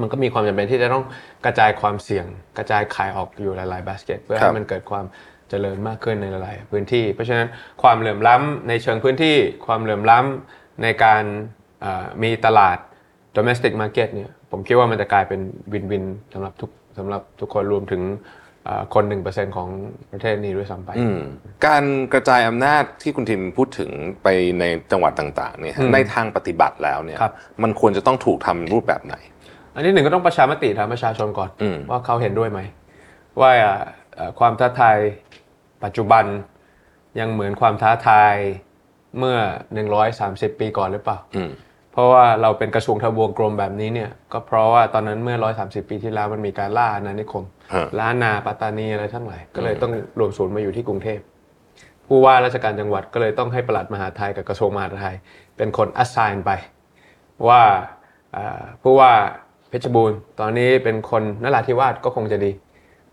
[0.00, 1.04] มันก็มีความจำเป็นที่จะต้อง
[1.44, 2.26] กระจายความเสี่ยง
[2.58, 5.04] กระจายไข่ออกอยู่หลายๆบาสเกตเพื่อครัให้บมันเกิดความ
[5.50, 7.46] เจริญมากขึ้นในหลายๆพื้นที่ เพราะฉะนั้น
[7.82, 11.22] ความเหลื่อมล้ำในเชิงพื้นที่ ความเหลื่อมล้ำในการ
[11.80, 12.78] เอ่อมีตลาด
[13.36, 15.40] domestic market เนี่ยผมคิดว่ามันจะกลายเป็น
[15.72, 16.04] วินวิน
[16.34, 18.41] สำหรับทุกสำหรับทุกคนรวมถึงเอ่อ
[18.94, 19.68] คนหนึ่งเปอร์เซ็นต์ของ
[20.12, 21.20] ประเทศนี้ด้วยซ้ำไปอืม
[21.66, 23.90] การกระจายอำนาจที่คุณทิมพูดถึง
[24.22, 24.28] ไป
[24.60, 29.14] ในจังหวัดต่างๆเนี่ยในทางปฏิบัติแล้วเนี่ยครับมันควรจะต้องถูกทำรูปแบบไหน
[29.74, 32.60] อันนี้หนึ่งก็ต้องประชามติถามประชาชนก่อนอืมว่าเขาเห็นด้วยไหม
[33.40, 33.50] ว่า
[34.14, 34.96] เอ่อความท้าทาย
[35.84, 36.24] ปัจจุบัน
[37.20, 38.34] ยังเหมือนความท้าทาย
[39.18, 39.36] เมื่อ
[39.98, 41.50] 130 ปีก่อนหรือเปล่าอืม
[41.92, 51.20] เพราะว่าเราเป็นกระทรวงทบวงกรมแบบนี้เนี่ยก็เพราะว่าตอนนั้นเมื่อ 130 ปีที่แล้วมันมีการล่าอาณานิคมฮะล้านนาปัตตานีอะไรทั้งหลายก็เลยต้องรวมศูนย์มาอยู่ที่กรุงเทพ
[52.06, 55.16] ผู้ว่าราชการจังหวัดก็เลยต้องให้ปลัดมหาดไทยกับกระทรวงมหาดไทย
[55.56, 56.50] เป็นคน assign ไป
[57.48, 57.62] ว่า
[58.32, 59.12] เอ่อผู้ว่า
[59.68, 62.52] เพชรบูรณ์ ตอนนี้เป็นคนนราธิวาสก็คงจะดี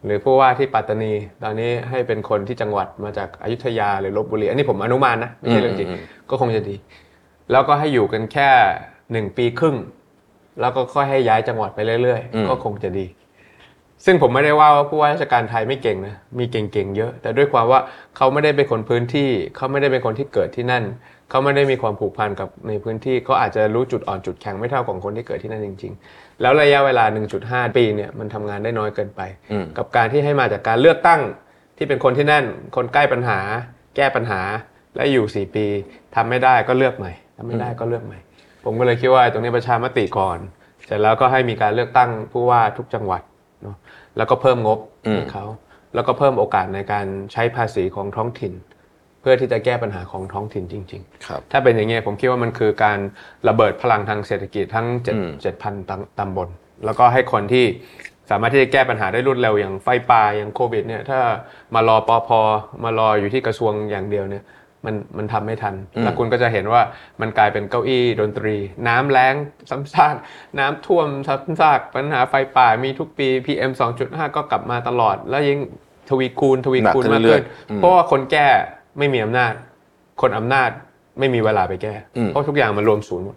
[0.06, 1.14] หรือผู้ว่าที่ปัตตานี
[1.44, 6.76] ตอนนี้ให้เป็นคนที่จังหวัดมาจากอายุทยาหรือลบบุรีอันนี้ผมอนุมานนะไม่ใช่เรื่องจริงอืมก็คงจะดี
[7.52, 8.50] แล้วก็ให้อยู่กันแค่
[9.12, 9.76] หนึ่งปีครึ่ง
[10.62, 13.06] แล้วก็ค่อยให้ย้ายจังหวัดไปเรื่อยอืมๆก็คงจะดี
[14.06, 17.80] ซึ่งผมไม่ได้ว่าว่าผู้ว่าราชการไทยไม่เก่งนะ มีเก่งๆเยอะ แต่ด้วยความว่า
[18.18, 20.84] เขาไม่ได้เป็นคนพื้นที่ เขาไม่ได้เป็นคนที่เกิดที่นั่น
[21.30, 27.06] เขาไม่ได้มีความผูกพันกับในพื้นที่ เขาอาจจะรู้จุดอ่อนจุดแข็งไม่เท่าของคนที่เกิดที่นั่นจริง ๆ แล้วระยะเวลา
[27.40, 31.22] 1.5 ปีเนี่ยมันทำงานได้น้อยเกินไปอืมกับการที่ให้มาจากการเลือกตั้ง
[31.78, 33.40] ที่เป็นคนที่นั่น คนใกล้ปัญหา
[33.96, 34.42] แก้ปัญหา
[34.96, 35.66] และอยู่ 4 ปี
[36.16, 38.20] ทำไม่ได้ก็เลือกใหม่ ทำไม่ได้ก็เลือกใหม่
[38.66, 40.40] ผมก็เลยคิดว่าตรงนี้ประชามติก่อน
[40.86, 43.22] เสร็จแล้วก็ให้มีการเลือกตั้งผู้ว่าทุกจังหวัด
[43.64, 43.76] เนาะ
[44.18, 44.80] แล้วก็เพิ่มงบ
[45.16, 45.46] ให้เขา
[45.94, 48.54] แล้วก็เพิ่มโอกาสในการใช้ภาษีของท้องถิ่น
[49.22, 53.00] เพื่อที่จะแก้ปัญหาของท้องถิ่นจริงๆครับถ้าเป็นอย่างเงี้ยผมคิดว่ามันคือการ
[53.48, 55.74] ระเบิดพลังทางเศรษฐกิจทั้งเจ็ดอืมเจ็ดพัน
[56.20, 56.50] ตำบล
[56.86, 57.66] แล้วก็ให้คนที่
[58.30, 61.20] สามารถที่จะแก้ปัญหาได้รวดเร็วอย่างไฟป่าอย่างโควิดเนี่ยถ้า
[61.74, 62.40] มารอปอพอ
[62.84, 64.44] มารออยู่ที่กระทรวงอย่างเดียวเนี่ย
[64.86, 66.82] มันมันทำไม่ทัน แล้วคุณก็จะเห็นว่า
[67.22, 68.56] มันกลายเป็นเก้าอี้ดนตรี
[68.88, 69.36] น้ำแล้ง
[69.70, 70.16] ซ้ำซาก
[70.60, 73.72] น้ำท่วมซ้ำซากปัญหาไฟป่ามีทุกปี PM
[74.04, 75.60] 2.5 ก็กลับมาตลอด แล้วยิ่ง
[76.10, 78.48] ทวีคูณทวีคูณหนักขึ้นมากเรื่ขึ้อยนๆอืมเพราะว่าคนแก้
[78.98, 79.54] ไม่มีอำนาจ
[80.22, 80.70] คนอำนาจ
[81.20, 83.36] ไม่มีเวลาไปแก้อืมเพราะทุกอย่างมันรวมศูนย์หมด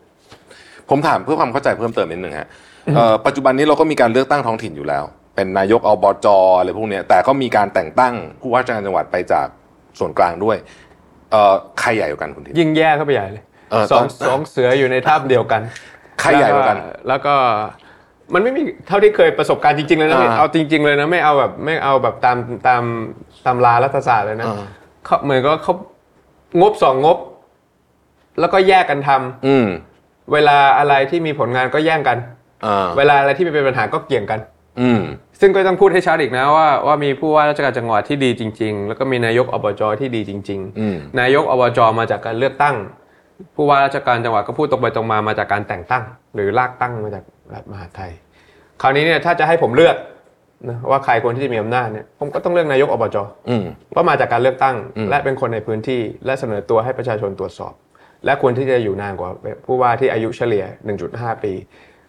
[0.90, 2.48] ผมถามเพื่อความเข้าใจเพิ่มเติมนิดนึงฮะ
[2.96, 6.26] เอ่อปัจจุบันนี้เราก็มีการเลือกตั้งท้องถิ่นอยู่แล้ว เป็นนายกอบจ
[6.58, 9.46] อะไรพวกเนี้ยแต่ก็มีการแต่งตั้งผู้ว่าราชการจังหวัดไปจาก
[9.98, 10.56] ส่วนกลางด้วย
[11.32, 15.62] เอ่อใครใหญ่กว่ากันคุณทิพย์ยิ่งแย่เข้าไปใหญ่เลยเออสองตอนสองเสืออยู่ในถ้ำเดียวกัน
[16.20, 16.76] ใครใหญ่กว่ากัน
[17.08, 17.34] แล้วก็
[18.34, 22.36] มันไม่มีเท่าที่เคยประสบการณ์จริงๆเลยนะอ่าเอาจริง ๆ เลยนะไม่เอาแบบไม่เอาแบบตาม
[22.68, 22.82] ตาม
[23.46, 24.64] ตามลารัฐศาสตร์เลยนะอ่า
[25.04, 25.74] เขาเหมือนก็เขา
[26.60, 27.18] งบสองงบ
[28.40, 29.66] แล้วก็แยกกันทำอืม
[30.32, 32.18] เวลาอะไรที่มีผลงานก็แย่งกัน
[32.66, 34.40] อ่าเวลาอะไรที่เป็นปัญหาก็เกี่ยงกัน
[34.80, 35.00] อืม
[35.42, 42.76] ซึ่งก็ต้องพูดให้ชัดอีกนะว่าว่ามีผู้ว่าราชการจังหวัดที่ดีจริง ๆ แล้วก็มีนายกอบจที่ดีจริงอืมนายกอบจมาจากการเลือกตั้ง
[43.56, 47.24] ผู้ว่าราชการจังหวัดก็พูดตรงไปตรงมามาจากการแต่งตั้ง หรือลากตั้งมาจาก
[47.54, 48.10] รัฐมหาดไทย
[48.82, 49.96] คราวนี้เนี่ยถ้าจะให้ผมเลือก
[50.68, 53.16] นะว่าใครควรที่จะมีอำนาจเนี่ยผมก็ต้องเลือกนายกอบจ
[53.48, 57.72] อืมว่ามาจากการเลือกตั้งอืมและเป็นคนในพื้นที่และเสนอตัวให้ประชาชนตรวจสอบ
[58.24, 59.30] และควรที่จะอยู่นานกว่า
[59.66, 60.64] ผู้ว่าที่อายุเฉลี่ย
[61.04, 61.52] 1.5 ปี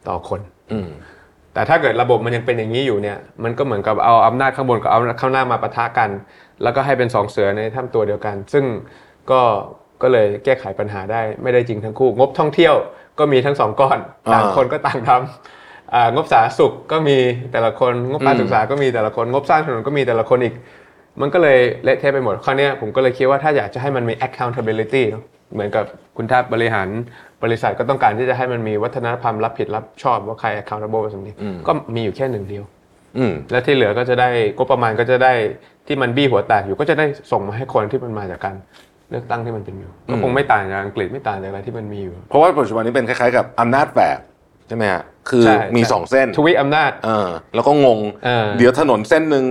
[0.07, 0.41] ต่อคน
[0.71, 0.89] อืม
[1.53, 6.09] แต่ถ้าเกิดระบบมันยังเป็นอย่างนี้อยู่เนี่ย มันก็เหมือนกับเอาอำนาจข้างบนกับเอาข้างล่างมาปะทะกัน
[6.63, 8.65] แล้วก็ให้เป็นสองเสือในถ้ำตัวเดียวกัน ซึ่ง
[9.31, 9.41] ก็
[10.01, 12.75] ก็เลยแก้ไขปัญหาได้ไม่ได้จริงทั้งคู่ งบท่องเที่ยว
[13.19, 17.17] ก็มีทั้งสองก้อนอ่าต่างคนก็ต่างทำอ่างบสาธารณสุขก็มี
[17.51, 20.53] แต่ละคนงบการศึกษาก็มีแต่ละคนงบสร้างถนนก็มีแต่ละคนอีก
[21.21, 25.85] มันก็เลยเละเทะไปหมดคราวเนี้ยผมก็เลยคิดว่าถ้าอยากจะให้มันมี accountability เนอะ เหมือนกับ
[26.17, 26.87] คุณท่าบริหาร
[27.43, 31.35] บริษัทก็ต้องการที่จะให้มันมีวัฒนธรรมรับผิดรับชอบว่าใคร accountable สิ่งนี้
[31.67, 32.63] ก็มีอยู่แค่หนึ่งเดียว
[33.17, 35.33] อืมและที่เหลือก็จะได้งบประมาณก็จะได้
[35.87, 38.55] ที่มันบี้หัวแตกอยู่ก็จะได้ส่งมาให้คนที่มันมาจากการ
[39.09, 44.19] เลือกตั้งที่มันเป็นอยู่ก็คงไม่ต่างจากอังกฤษไม่ต่างจากอะไรที่มันมีอยู่ เพราะว่าปัจจุบันนี้เป็นคล้ายๆกับอำนาจแฝก
[44.67, 49.45] ใช่ไหมฮะคือใช่มีใช่สองเส้นทวิอำนาจเออแล้วก็งงเออเดี๋ยวถนนเส้นหนึ่ง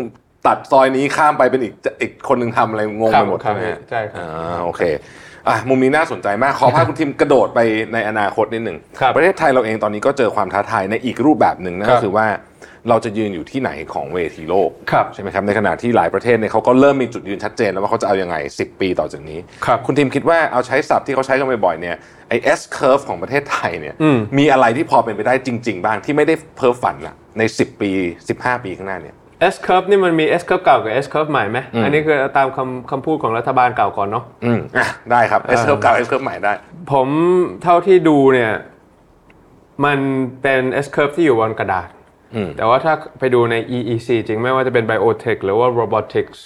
[0.47, 4.83] ตัดซอยนี้ข้ามไปเป็นอีกอีกคนหนึ่งทำอะไรงงครัไปบหมดครัใช่บไหมฮะใช่ครับอ่าโอเค
[5.49, 7.61] อะมุมนี้น่าสนใจมาก ขอพาคุณทิมกระโดดไป
[7.93, 12.27] ในอนาคตนิดหนึ่งครับประเทศไทยเราเองตอนนี้ก็เจอความท้าทายในอีกรูปแบบหนึ่งนั่นครัก็บคือว่า
[12.89, 21.97] เราจะยืนอยู่ที่ไหนของเวทีโลกครับใช่ไหมครับในขณะที่หลายประเทศเนี่ยเขาก็เริ่มมีจุดยืนชัดเจนแล้วว่าเขาจะเอายังไง 10 ปีต่อจากนี้ครับคุณทิมคิดว่าเอาใช้ศัพท์ที่เขาใช้กันบ่อยๆเนี่ย
[22.29, 27.91] ไอ้ S curve ของประเทศไทยเนี่ยอืมมีอะไรที่พอเป็นไปได้จริง ๆ บ้างที่ไม่ได้เพ้อฝันละใน 10 ปี
[28.29, 29.17] 15 ปีข้างหน้าเนี่ย
[29.55, 36.53] S curve นี่มันมี S curve เก่ากับ S curve ใหม่ไหมอันนี้คือตามคำคำพูดของรัฐบาลเก่าก่อนเนาะอืมอะได้ครับ S curve เก่า S curve ใหม่ได้
[36.93, 37.09] ผม
[37.63, 38.53] เท่าที่ดูเนี่ย
[39.85, 39.99] มัน
[40.43, 41.89] เป็น S curve ที่อยู่บนกระดาษ
[42.35, 46.39] อืมแต่ว่าถ้าไปดูใน EEC จริงไม่ว่าจะเป็น biotech หรือว่า robotics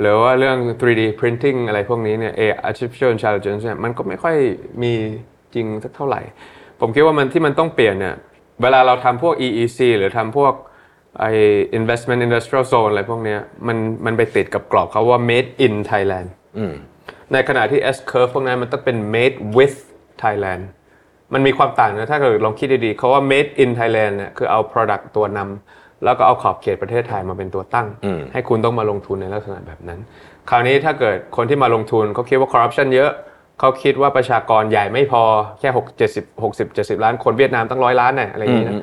[0.00, 4.36] หรือว่าเรื่อง 3D printing อะไรพวกนี้เนี่ย AI artificial intelligence เนี่ยมันก็ไม่ค่อย
[4.82, 4.92] มี
[5.54, 6.20] จริงสักเท่าไหร่
[6.80, 8.16] ผมคิดว่ามันที่มันต้องเปลี่ยนเนี่ย
[8.62, 10.52] เวลาเราทำพวก EEC หรือทำพวก
[11.20, 11.24] ไอ
[11.78, 13.76] investment industrial zone อะไรพวกเนี้ยมัน
[14.06, 16.28] มันไปติดกับกรอบเขาว่า made in Thailand
[17.32, 19.76] ในขณะที่ S curve พวกนั้นมันต้องเป็น made with
[20.22, 20.62] Thailand
[21.32, 27.86] มันมีความต่างนะถ้าเกิดลองคิดดีๆเขาว่า made in Thailand เนี่ยคือเอา product ตัวนำแล้วก็เอาขอบเขตประเทศไทยมาเป็นตัวตั้ง
[28.32, 30.00] ให้คุณต้องมาลงทุนในลักษณะแบบนั้น
[30.50, 33.10] คราวนี้ถ้าเกิดคนที่มาลงทุนเขาคิดว่า corruption เยอะ
[33.60, 35.22] เขาคิดว่าประชากรใหญ่ไม่พอ
[35.60, 38.74] แค่6 70 60 70ล้านคนเวียดนามตั้งร้อยล้านเนี่ยอะไรอย่างนี้นะ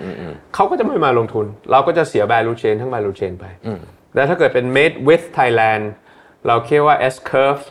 [0.55, 3.45] เขาก็จะไม่มาลงทุน เราก็จะเสีย value chain ทั้ง value chain ไป
[4.13, 5.83] แต่ถ้าเกิดเป็น made with Thailand
[6.47, 7.63] เราคิดว่า S curve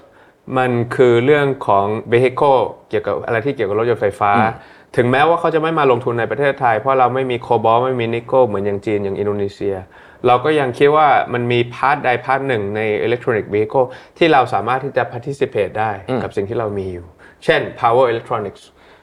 [0.59, 4.33] มันคือเรื่องของ vehicle เกี่ยวกับอะไรที่เกี่ยวกับรถยนต์ไฟฟ้า
[4.97, 9.77] ถึงแม้ว่าเขาจะไม่มาลงทุนในประเทศไทย เพราะเราไม่มีโคบอลไม่มีนิกเกิลเหมือนอย่างจีนอย่างอินโดนีเซีย
[10.27, 13.87] เราก็ยังคิดว่ามันมี part ใด part หนึ่งใน electronic vehicle
[14.19, 15.93] ที่เราสามารถที่จะ participate ได้
[16.23, 17.07] กับสิ่งที่เรามีอยู่
[17.45, 18.63] เช่น power electronics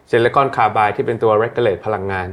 [0.09, 2.29] silicon carbide ที่เป็นตัว regulate พลังงาน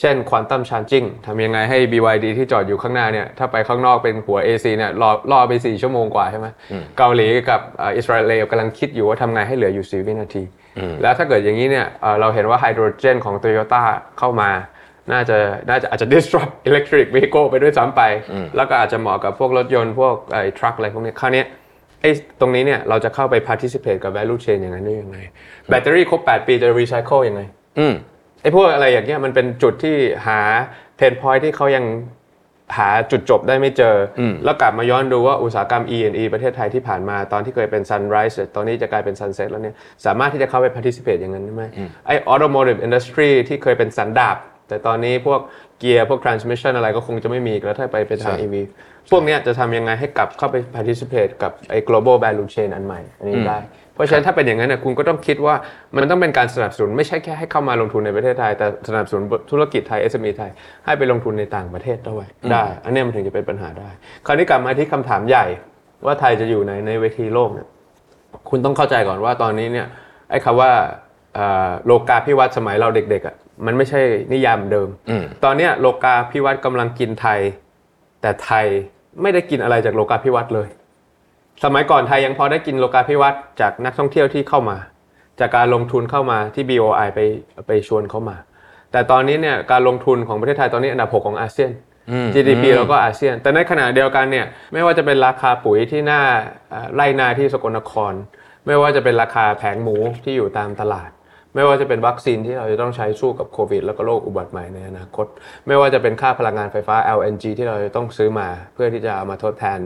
[0.00, 6.46] เช่น quantum charging ทำยังไงให้ BYD ที่จอดอยู่ข้างหน้าเนี่ยถ้าไปข้างนอกเป็นหัว AC เนี่ยรอรอไป 4 ชั่วโมงกว่าใช่ไหม
[6.98, 10.42] เกาหลีกับเอ่ออิสราเอลกำลังคิดอยู่ว่าทำไงให้เหลืออยู่ 4 วินาที
[11.02, 13.82] แล้วถ้าเกิดอย่างนี้เนี่ยเอ่อเราเห็นว่าไฮโดรเจนของ Toyota
[14.18, 14.50] เข้ามา
[15.12, 15.36] น่าจะ
[15.70, 18.02] น่าจะอาจจะ disrupt electric vehicle ไปด้วยซ้ำไป
[18.56, 21.46] แล้วก็อาจจะเหมาะกับพวกรถยนต์พวกไอ้ทรัคอะไรพวกนี้คราวเนี้ย
[22.02, 25.18] ไอ้ตรงนี้เนี่ยเราจะเข้าไป participate กับ value chain อย่างนั้นได้ยังไง
[25.68, 27.42] แบตเตอรี่ครบ 8 ปีจะ recycle ยังไง
[27.78, 27.94] อืม
[28.42, 29.96] ไอ้พวกอะไรอย่างเงี้ยมันเป็นจุดที่
[30.26, 30.40] หา
[30.98, 31.84] pain point ที่เขายัง
[32.76, 39.74] หาจุดจบได้ไม่เจออมแล้วกลับมาย้อนดูว่าอุตสาหกรรม E&E ประเทศไทยที่ผ่านมาตอนที่เคยเป็น sunrise ตอนนี้จะกลายเป็น sunset แล้วเนี่ย
[40.06, 41.64] สามารถที่จะเข้าไป participate อย่างนั้นได้ไหม
[42.06, 44.36] ไอ้ automotive industry ที่เคยเป็นสันดาบ
[44.68, 45.40] แต่ตอนนี้พวก
[45.78, 48.54] เกียร์พวก transmission อะไรก็คงจะไม่มีอีกแล้วถ้าไปเป็นทางใช่ EV
[49.10, 53.58] พวกเนี้ยจะทำยังไงให้กลับเข้าไป participate กับไอ้ global value chain อันใหม่ อันนี้ได้
[53.98, 55.54] เพราะฉะนั้นถ้าเป็นอย่างนั้นเนี่ยคุณก็ต้องคิดว่า
[55.94, 60.50] มันต้องเป็นการสนับสนุนไม่ใช่แค่ให้เข้ามาลงทุนในประเทศไทย แต่สนับสนุนธุรกิจไทย SME ไทย
[60.84, 63.88] ให้ไปลงทุนในต่างประเทศด้วยได้ อันเนี้ยมันถึงจะเป็นปัญหาได้
[64.26, 65.46] คราวนี้กลับมาที่คำถามใหญ่
[66.06, 67.66] ว่าไทยจะอยู่ในในเวทีโลกเนี่ย
[68.50, 69.86] คุณต้องเข้าใจก่อนว่าตอนนี้เนี่ย
[70.30, 70.70] ไอ้คำว่า
[71.34, 73.34] เอ่อโลกาภิวัตน์สมัยเราเด็กๆอะ
[73.66, 74.00] มันไม่ใช่
[74.32, 77.40] นิยามเดิมอืมตอนเนี้ยโลกาภิวัตน์กำลังกินไทย
[78.20, 78.66] แต่ไทย
[79.22, 80.68] ไม่ได้กินอะไรจากโลกาภิวัตน์เลย
[81.64, 84.76] สมัยก่อนไทยยังพอได้กินโลกาภิวัตน์จากนักท่องเที่ยวที่เข้ามา
[85.40, 87.20] จากการลงทุนเข้ามาที่ BOI ไป
[87.66, 88.36] ไปชวนเข้ามา
[88.92, 91.70] แต่ตอนนี้เนี่ยการลงทุนของประเทศไทยตอนนี้อันดับ 6 ของอาเซียน
[92.34, 96.22] GDP เราก็อาเซียน แต่ในขณะเดียวกันเนี่ยไม่ว่าจะเป็นราคาปุ๋ยที่หน้า
[96.70, 98.12] เอ่อไร่นาที่สกลนคร
[98.66, 101.10] ไม่ว่าจะเป็นราคาแผงหมูที่อยู่ตามตลาด
[101.54, 105.26] ไม่ว่าจะเป็นวัคซีนที่เราจะต้องใช้สู้กับโควิด แล้วก็โรคอุบัติใหม่ในอนาคต
[105.66, 109.80] ไม่ว่าจะเป็นค่าพลังงานไฟฟ้า LNG ที่เราจะต้องซื้อมา เพื่อที่จะเอามาทดแทน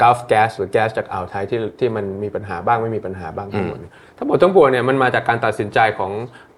[0.00, 6.12] กัลฟแก๊สหรือแก๊สจากอ่าวไทยที่ที่มันมีปัญหาบ้างไม่มีปัญหาบ้างทั้งหมดเนี่ยทั้งหมดทั้งปวงเนี่ยมันมาจากการตัดสินใจของ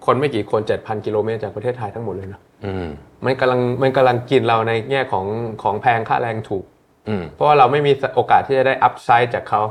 [0.05, 2.87] คนไม่กี่คน 7,000 กิโลเมตรจากประเทศไทยทั้งหมดเลยนะอืม
[3.25, 5.25] มันกำลังมันกำลังกินเราในแง่ของ
[5.63, 6.65] ของแพงค่าแรงถูก
[7.07, 9.61] อืมเพราะว่าเราไม่มีโอกาสที่จะได้อัพไซด์จากเขา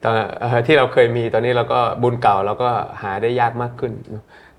[0.00, 0.08] แต่
[0.40, 2.70] เอ่อที่เราเคยมีตอนนี้เราก็บุญเก่าเราก็
[3.02, 3.92] หาได้ยากมากขึ้น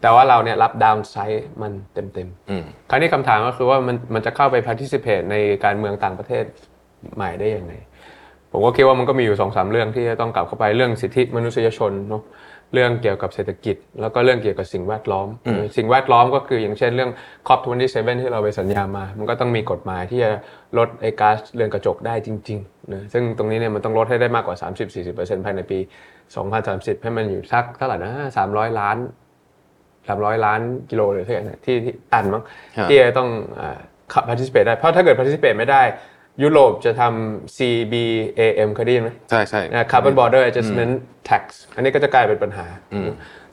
[0.01, 6.43] แต่ว่าเราเนี่ยรับดาวน์ไซด์มันเต็มอืมๆคราวนี้คำถามก็คือว่ามันมันจะเข้าไป participate ในการเมืองต่างประเทศ
[7.15, 7.73] ใหม่ได้ยังไง
[8.51, 12.23] ผมก็คิดว่ามันก็มีอยู่สองสามเรื่องที่จะต้องกลับเข้าไปเรื่องสิทธิมนุษยชนเนาะ
[12.73, 15.27] เรื่องเกี่ยวกับเศรษฐกิจ แล้วก็เรื่องเกี่ยวกับสิ่งแวดล้อม
[15.77, 17.11] สิ่งแวดล้อมก็คืออย่างเช่นเรื่อง
[17.47, 20.31] COP27 ที่เราไปสัญญามา มันก็ต้องมีกฎหมายที่จะ
[20.77, 24.57] ลดไอ้ก๊าซเรือนกระจกได้จริงๆนะซึ่งตรงนี้เนี่ยมันต้องลดให้ได้มากกว่า
[25.01, 25.79] 30-40%ภายในปี
[26.41, 28.13] 2030 ให้มันอยู่สักเท่าไหร่นะ
[28.47, 28.97] 300 ล้าน
[29.67, 30.59] 300 ล้าน
[30.89, 32.43] กิโลเลยเท่าไหร่นะที่ที่ตันมั้ง
[32.77, 33.29] ครับที่จะต้อง
[33.61, 33.79] อ่า
[34.29, 35.81] participate ได้เพราะถ้าเกิด participate ไม่ได้
[36.43, 40.93] ยุโรปจะทำ CBAM เคยได้ยินไหมใช่ใช่นะ carbon border adjustment
[41.29, 41.43] tax
[41.75, 42.65] อันนี้ก็จะกลายเป็นปัญหา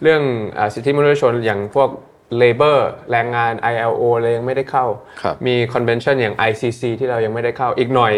[0.03, 0.23] เรื่อง
[0.59, 1.89] อาสิทธิมนุษยชนอย่างพวก
[2.43, 2.79] labor
[3.11, 4.87] แรงงาน ILO อะไรยังไม่ได้เข้า
[5.23, 8.13] ครับมี convention อย่าง ICC ที่เรายังไม่ได้เข้า อีกหน่อย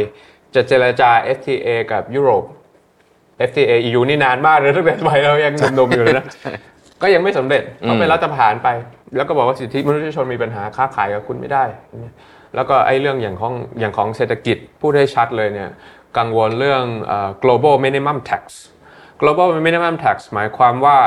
[0.54, 2.44] จะเจรจา FTA กับยุโรป
[3.48, 6.24] FTA EU นี่นานมากเลยตั้งแต่สมัยเรายังหนุ่มๆอยู่เลยนะ
[7.02, 8.68] ก็ยังไม่สำเร็จเขาไปรัฐประหารไป
[9.16, 11.64] แล้วก็บอกว่าสิทธิมนุษยชนมีปัญหาค้าขายกับคุณไม่ได้
[12.54, 15.70] แล้วก็ไอ้เรื่องอย่างของอย่างของเศรษฐกิจพูดให้ชัดเลยเนี่ย
[16.18, 18.42] กังวลเรื่องเอ่อ global minimum tax
[19.20, 20.98] global minimum tax หมายความว่า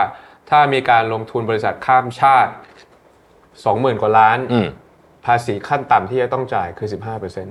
[0.49, 2.51] ถ้ามีการลงทุนบริษัทข้ามชาติ
[3.25, 4.69] 20,000 กว่าล้านอืม
[5.25, 6.89] ภาษีขั้นต่ำที่จะต้องจ่ายคือ
[7.23, 7.45] 15%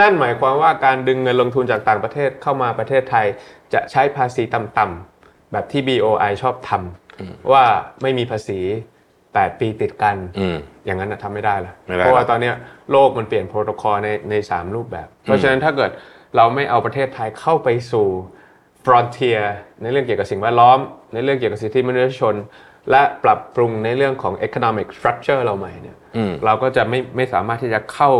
[0.00, 3.26] นั่นหมายความว่าการดึงเงินลงทุนจากต่างประเทศเข้ามาประเทศไทย
[3.74, 7.64] จะใช้ภาษีต่ำๆแบบที่ BOI ชอบทำว่า
[8.02, 8.60] ไม่มีภาษี
[9.10, 10.16] 8 ปีติดกัน
[10.84, 12.54] อืมอย่างนั้นนะทำไม่ได้ละไม่ได้เพราะว่าตอนเนี้ย
[12.92, 15.90] โลกมันเปลี่ยนโปรโตคอลในในสามรูปแบบ เพราะฉะนั้นถ้าเกิด
[16.36, 18.06] เราไม่เอาประเทศไทยเข้าไปสู่
[18.84, 19.42] frontier
[19.82, 20.78] ในเรื่องเกี่ยวกับสิ่งแวดล้อม
[21.12, 22.34] ในเรื่องเกี่ยวกับสิทธิมนุษยชน
[22.90, 28.10] และปรับปรุงในเรื่องของ economic structure เราใหม่เนี่ยอืมเราก็จะไม่ไม่สามารถที่จะเข้า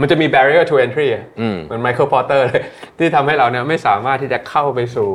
[0.00, 2.62] มันจะมี barrier to entry อะอืมเหมือน Michael Porter เลย
[2.98, 5.10] ที่ทำให้เราเนี่ยไม่สามารถที่จะเข้าไปสู่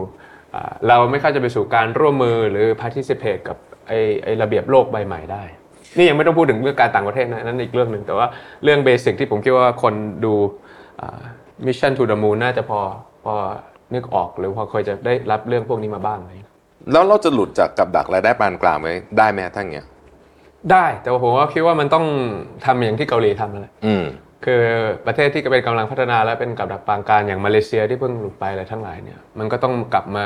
[0.56, 5.44] อ่าเราไม่เข้าจะไปสู่การร่วมมือหรือ participate กับไอ้ไอ้ระเบียบโลกใบใหม่ได้
[5.98, 8.28] นี่ยังไม่ต้องพูดถึงเรื่องการต่างประเทศนะนั่นอีกเรื่องหนึ่งแต่ว่า
[8.64, 9.94] เรื่องเบสิกที่ผมคิดว่าคน
[10.26, 10.34] ดู
[11.02, 11.22] อ่า
[11.66, 12.80] Mission to the Moon น่าจะพอ
[13.24, 13.34] พอ
[13.94, 16.32] นึกออกหรือพอเคยจะได้รับเรื่องพวกนี้มาบ้างไหม
[16.92, 19.86] แล้วเราจะหลุดจากกับดักรายได้ปานกลางไปได้ไหมทั้งเงี้ย
[20.72, 22.06] ได้แต่ว่าผมว่าคิดว่ามันต้อง
[22.66, 24.04] ทำอย่างที่เกาหลีทำนั่นแหละอืม
[24.46, 24.62] คือ
[25.06, 30.26] ประเทศที่เป็นกำลังพัฒนาและเป็นกับดักปางการอย่างมาเลเซียที่เพิ่งหลุดไปอะไรทั้งหลายเนี่ย มันก็ต้องกลับมา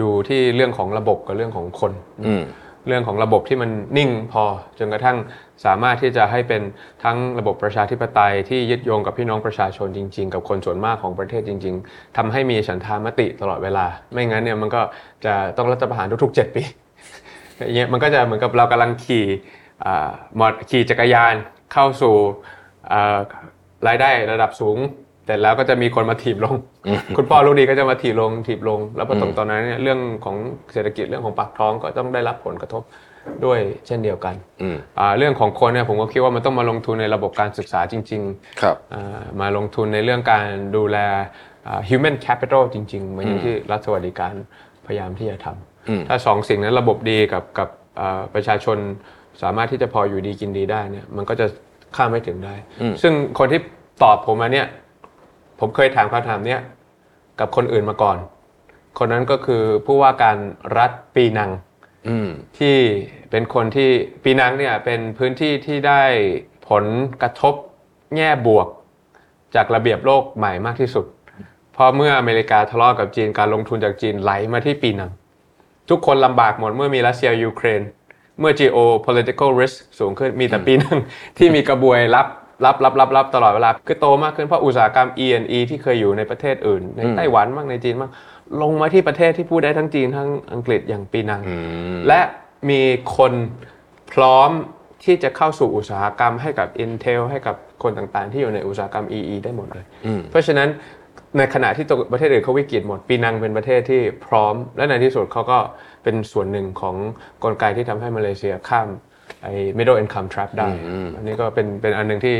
[0.00, 1.92] ดูที่เรื่องของระบบกับเรื่องของคน
[2.26, 2.42] อืม
[2.86, 4.44] เรื่องของระบบที่มันนิ่งพอ
[4.78, 5.16] จนกระทั่ง
[5.64, 6.62] สามารถที่จะให้เป็น
[7.04, 14.82] ทั้งระบบประชาธิปไตยที่ยึดโยงกับพี่น้องประชาชนจริง ๆ กับคนส่วนมากของประเทศจริง ๆทำให้มีฉันทามติตลอดเวลา ไม่งั้นเนี่ยมันก็
[15.24, 16.62] จะต้องรัฐประหารทุกๆ 7 ปี
[17.64, 19.26] อย่างเงี้ยมันก็จะเหมือนกับเรากำลังขี่
[19.84, 21.34] อ่ามอขี่จักรยาน
[21.72, 22.14] เข้าสู่
[22.92, 23.18] อ่า
[23.88, 24.78] รายได้ระดับสูง
[25.26, 26.54] แต่แล้วก็จะมีคนมาถีบลง
[27.16, 30.36] คุณพ่อลูกดีก็จะมาถีบลงถีบลง แล้วพอถึงตอนนั้นเนี่ยเรื่องของ
[30.72, 32.82] เศรษฐกิจเรื่องของปากท้องก็ต้องได้รับผลกระทบ
[33.44, 40.98] ด้วยเช่นเดียวกันอืมอ่าเรื่องของคนเนี่ยผมก็คิดว่ามันต้องมาลงทุนในระบบการศึกษาจริง ๆ ครับอ่ามาลงทุนในเรื่องการดูแล
[41.68, 44.34] อ่า human capital จริงๆเหมือนอย่างที่รัฐสวัสดิการ
[44.86, 47.68] พยายามที่จะทำถ้าสองสิ่งนั้นระบบดีกับกับ
[48.00, 48.78] อ่าประชาชน
[49.42, 51.46] สามารถที่จะพออยู่ดีกินดีได้เนี่ยมันก็จะ
[51.96, 52.54] ข้ามไม่ถึงได้
[53.02, 53.60] ซึ่งคนที่
[54.02, 54.66] ตอบผมมาเนี่ย
[55.60, 56.60] ผมเคยถามคำถามเนี้ย
[57.40, 58.16] กับคนอื่นมาก่อน
[58.98, 60.36] คนนั้นก็คือผู้ว่าการ
[60.78, 61.50] รัฐปีนัง
[62.08, 62.76] อืมที่
[63.30, 63.90] เป็นคนที่
[64.24, 66.02] ปีนังเนี่ยเป็นพื้นที่ที่ได้
[66.68, 66.84] ผล
[67.22, 67.54] กระทบ
[68.16, 68.68] แง่บวก
[69.54, 71.06] จากระเบียบโลกใหม่มากที่สุด
[71.72, 75.10] เพราะเมื่ออเมริกาทะเลาะกับจีนการลงทุนจากจีนไหลมาที่ปีนัง
[75.90, 77.82] ทุกคนลำบากหมดเมื่อมีรัสเซียยูเครน
[78.40, 80.98] เมื่อ geo political risk สูงขึ้นมีแต่ปีนัง
[81.38, 82.26] ที่มีกระบวยรับ
[82.64, 88.10] รับรับรับรับตลอดเวลา คือโตมากขึ้นเพราะอุตสาหกรรม E&E ที่เคยอยู่ในประเทศอื่น ในไต้หวันบ้างในจีนบ้าง
[88.62, 91.42] ลงมาที่ประเทศที่พูดได้ทั้งจีนทั้งอังกฤษอย่างปีนัง
[92.08, 92.20] และ
[92.70, 92.80] มี
[93.16, 93.32] คน
[94.12, 94.50] พร้อม
[95.04, 99.84] ที่จะเข้าสู่อุตสาหกรรมให้กับ Intel ให้กับคนต่างๆ ที่อยู่ในอุตสาหกรรม EE ได้หมดเลย
[100.30, 100.68] เพราะฉะนั้น
[101.38, 105.58] ในขณะที่ตัวประเทศอื่นเขาวิกฤตหมด ปีนังเป็นประเทศที่พร้อม และในที่สุดเขาก็
[106.02, 106.96] เป็นส่วนหนึ่งของ
[107.44, 108.88] กลไกที่ทำให้มาเลเซียข้าม
[109.44, 110.68] ไอ้ middle income trap ได้
[111.16, 112.36] อันนี้ก็เป็นเป็นอันหนึ่งที่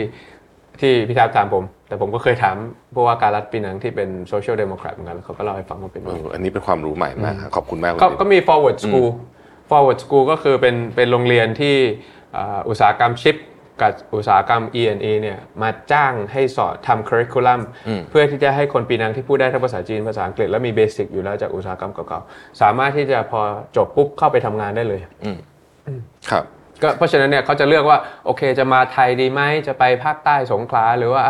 [0.81, 2.57] ที่พี่ทับถามผม แต่ผมก็เคยถาม
[2.93, 9.11] เพราะว่าการรัฐปีนังที่เป็น social democrat เหมือนกันแล้วเขาก็เล่าให้ฟังว่าเป็นเอออันนี้เป็นความรู้ใหม่มากครับขอบคุณมากก็คุณก็มี forward school
[9.71, 11.77] forward school ก็คือเป็นเป็นโรงเรียนที่
[12.37, 13.37] อ่าอุตสาหกรรมชิป
[13.83, 17.61] กับอุตสาหกรรม E&E เนี่ยมาจ้างให้สอนทำ curriculum
[18.11, 23.41] เพื่อที่จะให้คนปีนังที่พูดได้ทั้งภาษาจีนภาษาอังกฤษและมีเบสิกอยู่แล้วจากอุตสาหกรรมเก่าๆสามารถที่จะพอ
[23.77, 25.01] จบปุ๊บเข้าไปทำงานได้เลย
[26.31, 26.45] ครับ
[26.85, 31.23] ก็เพราะฉะนั้นเนี่ยเขาจะเลือกว่าโอเคจะมาไทยดีไหมจะไปภาคใต้สงขลาหรือว่า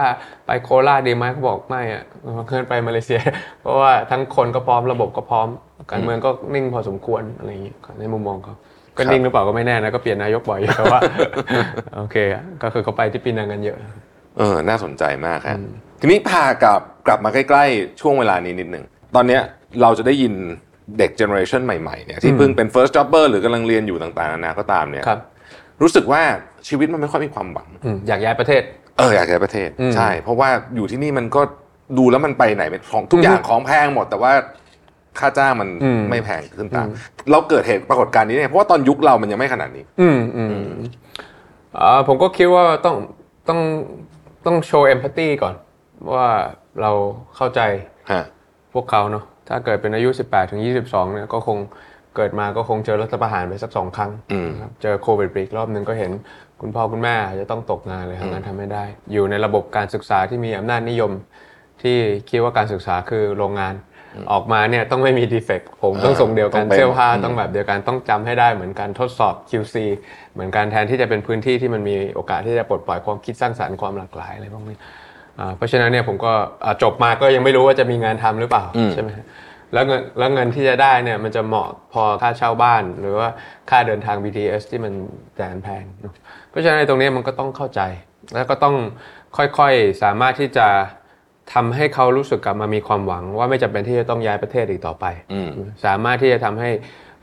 [0.47, 2.03] ไปโคราชดีไหมเขาบอกไม่อะ
[2.47, 3.21] เคลื่อนไปมาเลเซีย
[3.61, 5.49] เพราะว่าทั้งคนก็พร้อมระบบก็พร้อม
[5.91, 8.55] การเมืองก็นิ่งพอสมควรอะไรอย่างนี้ในมุมมองเขา
[8.99, 11.01] ก็นิ่งหรือเปล่าก็ไม่แน่นะก็เปลี่ยนนายกบ่อยอยู่แต่ว่า
[11.97, 13.77] โอเคอะก็คือเขาไปที่ปีนังกันเยอะ
[14.39, 15.59] เออ น่าสนใจมากครับ
[16.01, 19.41] ทีนี้พากลับกลับมาใกล้ๆ ช่วงเวลานี้นิดหนึ่งตอนเนี้ย
[19.83, 20.35] เราจะได้ยิน
[20.99, 25.11] เด็กเจเนอเรชันใหม่ๆเนี่ยที่เพิ่งเป็น first jobber หรือกำลังเรียนอยู่ต่างๆนานาก็ตามเนี่ยค
[25.77, 26.23] รับรู้สึกว่า
[26.69, 28.63] ชีวิตมันไม่ค่อยมีความหวังอืมอยากย้ายประเทศ
[28.99, 31.43] เอออยากย้ายประเทศใช่ เพราะว่าอยู่ที่นี่มันก็
[31.99, 34.33] ดูแล้วมันไปไหนเป็นของทุกอย่างของแพงหมด แต่ว่า
[35.19, 36.89] ค่าจ้างมันอืมไม่แพงขึ้นตาม
[37.31, 40.55] เราเกิดเหตุปรากฏการณ์นี้เนี่ยเพราะว่าตอนยุคเรามันยังไม่ขนาดนี้ อืมอืม
[41.79, 42.97] อ่าผมก็คิดว่าต้อง
[43.49, 43.61] ต้อง
[44.47, 45.55] ต้องโชว์เอมพัตตีก่อน
[46.15, 46.29] ว่า
[46.81, 46.91] เรา
[47.37, 47.61] เข้าใจ
[48.11, 48.23] ฮะ
[48.73, 51.59] พวกเขาเนาะถ้าเกิดเป็นอายุ 18ถึง22เนี่ยก็คง
[52.17, 56.13] เกิดมาก็คงเจอรัฐประหารไปสักสองครั้งอืมนะครับเจอโควิดไปอีกรอบหนึ่งก็เห็น
[56.61, 61.13] คุณพ่อคุณแม่อาจจะต้องตกงานเลยทำงานทำไม่ได้ อยู่ในระบบการศึกษาที่มีอำนาจนิยม
[61.83, 61.97] ที่
[62.31, 63.75] คิดว่าการศึกษาคือโรงงาน
[64.33, 69.77] ออกมาเนี่ยต้องไม่มีดีเฟกต์ผมต้องส่งเดียวกันต้องเป็นเสื้อผ้าอืมต้องแบบเดียวกันต้องจำให้ได้เหมือนกันทดสอบ QC
[70.33, 74.77] เหมือนกันแทนที่จะเป็นพื้นที่ที่มันมีโอกาสที่จะปลดปล่อยความคิดสร้างสรรค์ความหลากหลายอะไรพวกนี้
[75.39, 76.33] อ่าเพราะฉะนั้นเนี่ยผมก็
[76.65, 79.27] อ่าจบมาก็ยังไม่รู้ว่าจะมีงานทำหรือเปล่าใช่ไหมฮะ
[79.75, 83.29] แล้วเงินแล้วเงินที่จะได้เนี่ยมันจะเหมาะพอค่าเช่าบ้าน หรือว่า
[83.71, 84.93] ค่าเดินทาง BTS ที่มัน
[85.37, 86.15] แสนแพงเนอะ
[86.51, 87.81] เพราะฉะนั้นในตรงนี้มันก็ต้องเข้าใจ
[88.35, 88.77] แล้วก็ต้อง
[89.37, 90.67] ค่อยๆสามารถที่จะ
[91.55, 95.05] ทำให้เขารู้สึกกลับมามีความหวัง ว่าไม่จำเป็นที่จะต้องย้ายประเทศอีกต่อไป
[95.85, 96.71] สามารถที่จะทำให้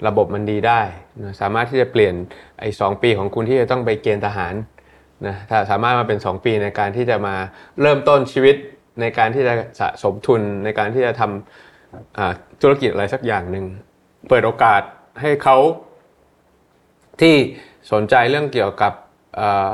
[0.08, 0.82] ระบบมันดีได้
[1.24, 2.14] นะสามารถที่จะเปลี่ยน
[2.60, 4.54] ไอ้สองปีของคุณที่จะต้องไปเกณฑ์ทหาร
[5.28, 7.36] นะถ้าสามารถมาเป็น 2 ปีในการที่จะมา
[7.82, 8.56] เริ่มต้นชีวิต
[9.02, 11.40] ในการที่จะสะสมทุนในการที่จะทำอ่า
[12.62, 13.66] ธุรกิจอะไรสักอย่างหนึ่ง
[14.30, 14.82] เปิดโอกาส
[15.22, 15.58] ให้เขา
[17.22, 17.36] ที่
[17.92, 18.94] สนใจเรื่องเกี่ยวกับ
[19.40, 19.74] อ่า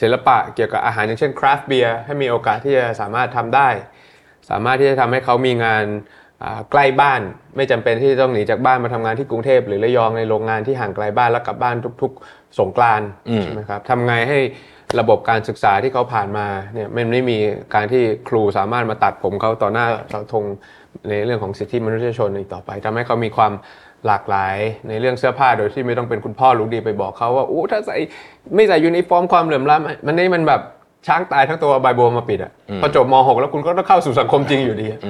[0.00, 3.68] ศิลปะเกี่ยวกับอาหารอย่างเช่นคราฟต์เบียร์ให้มีโอกาสที่จะสามารถทำได้
[4.50, 5.84] สามารถที่จะทำให้เขามีงาน
[6.42, 7.20] อ่าใกล้บ้าน
[7.56, 13.08] ไม่จำเป็นที่จะต้องหนีจากบ้านมาทำงานที่กรุงเทพหรือระยองในโรงงานที่ห่างไกลบ้านแล้วกลับบ้านทุก ๆ สงกรานต์
[13.42, 14.38] ใช่ไหมครับทำไงให้
[15.00, 17.38] ระบบการศึกษาที่เขาผ่านมาเนี่ยมันไม่มี
[17.74, 20.44] การที่ครูสามารถมาตัดผมเขาต่อหน้าเสาธง
[21.08, 23.52] ในเรื่องของสิทธิมนุษยชนอีกต่อไปทำให้เขามีความ
[24.06, 24.56] หลากหลาย
[24.88, 27.96] ในเรื่องเสื้อผ้าโดยที่ไม่ต้องเป็นคุณพ่อรู้ดีไปบอกเขาว่าอู้ถ้าใส่
[28.54, 30.62] ไม่ใส่ยูนิฟอร์มความเหลื่อมล้ำมันนี่มันแบบ
[31.08, 35.00] ช้างตายทั้งตัวใบบัวมาปิดอะพอจบม .6 แล้วคุณก็ต้องเข้าสู่สังคมจริงอยู่ดีอะ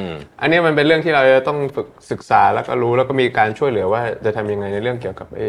[0.40, 5.46] อันนี้มันเป็นเรื่องที่เราจะต้องฝึกศึกษาแล้วก็รู้แล้วก็มีการช่วยเหลือว่าจะทำยังไงในเรื่องเกี่ยวกับไอ้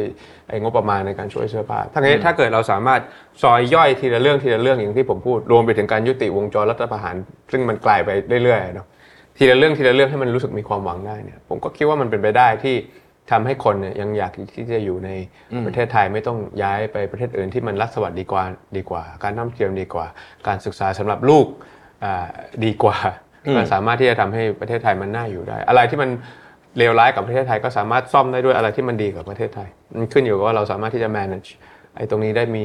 [0.50, 3.02] ไอ้งบประมาณในการช่วยเสื้อผ้าทั้งนี้ถ้าเกิดเราสามารถ
[3.44, 7.16] ซอยย่อยทีละเรื่องทีละเรื่องอย่างที่ผมพูด รวมไปถึงการยุติวงจรรัฐประหาร
[7.52, 8.10] ซึ่งมันกลายไป
[8.44, 8.88] เรื่อยๆเนาะ
[9.44, 12.76] ทีละเรื่องทีละเรื่องให้มันรู้สึกมีความหวังได้เนี่ย ผมก็คิดว่ามันเป็นไปได้ที่
[13.32, 15.10] ทำให้คนเนี่ยยังอยากที่จะอยู่ใน
[15.66, 18.44] ประเทศไทยไม่ต้องย้ายไปประเทศอื่นที่มันรัฐสวัสดิดีกว่า
[18.78, 20.06] ดีกว่า การท่องเที่ยวดีกว่า
[20.48, 21.48] การศึกษาสำหรับลูก
[22.04, 22.26] อ่า
[22.66, 22.98] ดีกว่า
[23.56, 26.10] มันสามารถที่จะทำให้ประเทศไทยมันน่าอยู่ได้ อะไรที่มัน
[26.78, 31.50] เลวร้ายกับประเทศไทยก็สามารถซ่อมได้ด้วยอะไรที่มันดีกับประเทศไทยมันขึ้นอยู่กับว่าเราสามารถที่จะ manage
[31.96, 32.64] ไอ้ตรงนี้ได้มี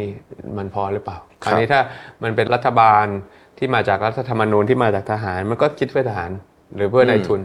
[0.58, 1.80] มันพอหรือเปล่าครับอันนี้ถ้า
[2.22, 3.06] มันเป็นรัฐบาล
[3.58, 6.30] ที่มาจากรัฐธรรมนูญที่มาจากทหาร มันก็คิดไว้ทหาร
[6.76, 7.40] หรือเพื่อนายทุน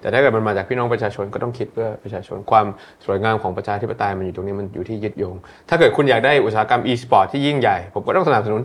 [0.00, 2.66] แต่ถ้าเกิดมันมาจากพี่น้องประชาชนก็ต้องคิดเพื่อประชาชนความ
[3.04, 5.36] สวยงามของประชาธิปไตยมันอยู่ตรงนี้มันอยู่ที่ยึดโยง
[5.68, 8.62] ถ้าเกิดคุณอยากได้อุตสาหกรรม e-sport ที่ยิ่งใหญ่ ผมก็ต้องสนับสนุน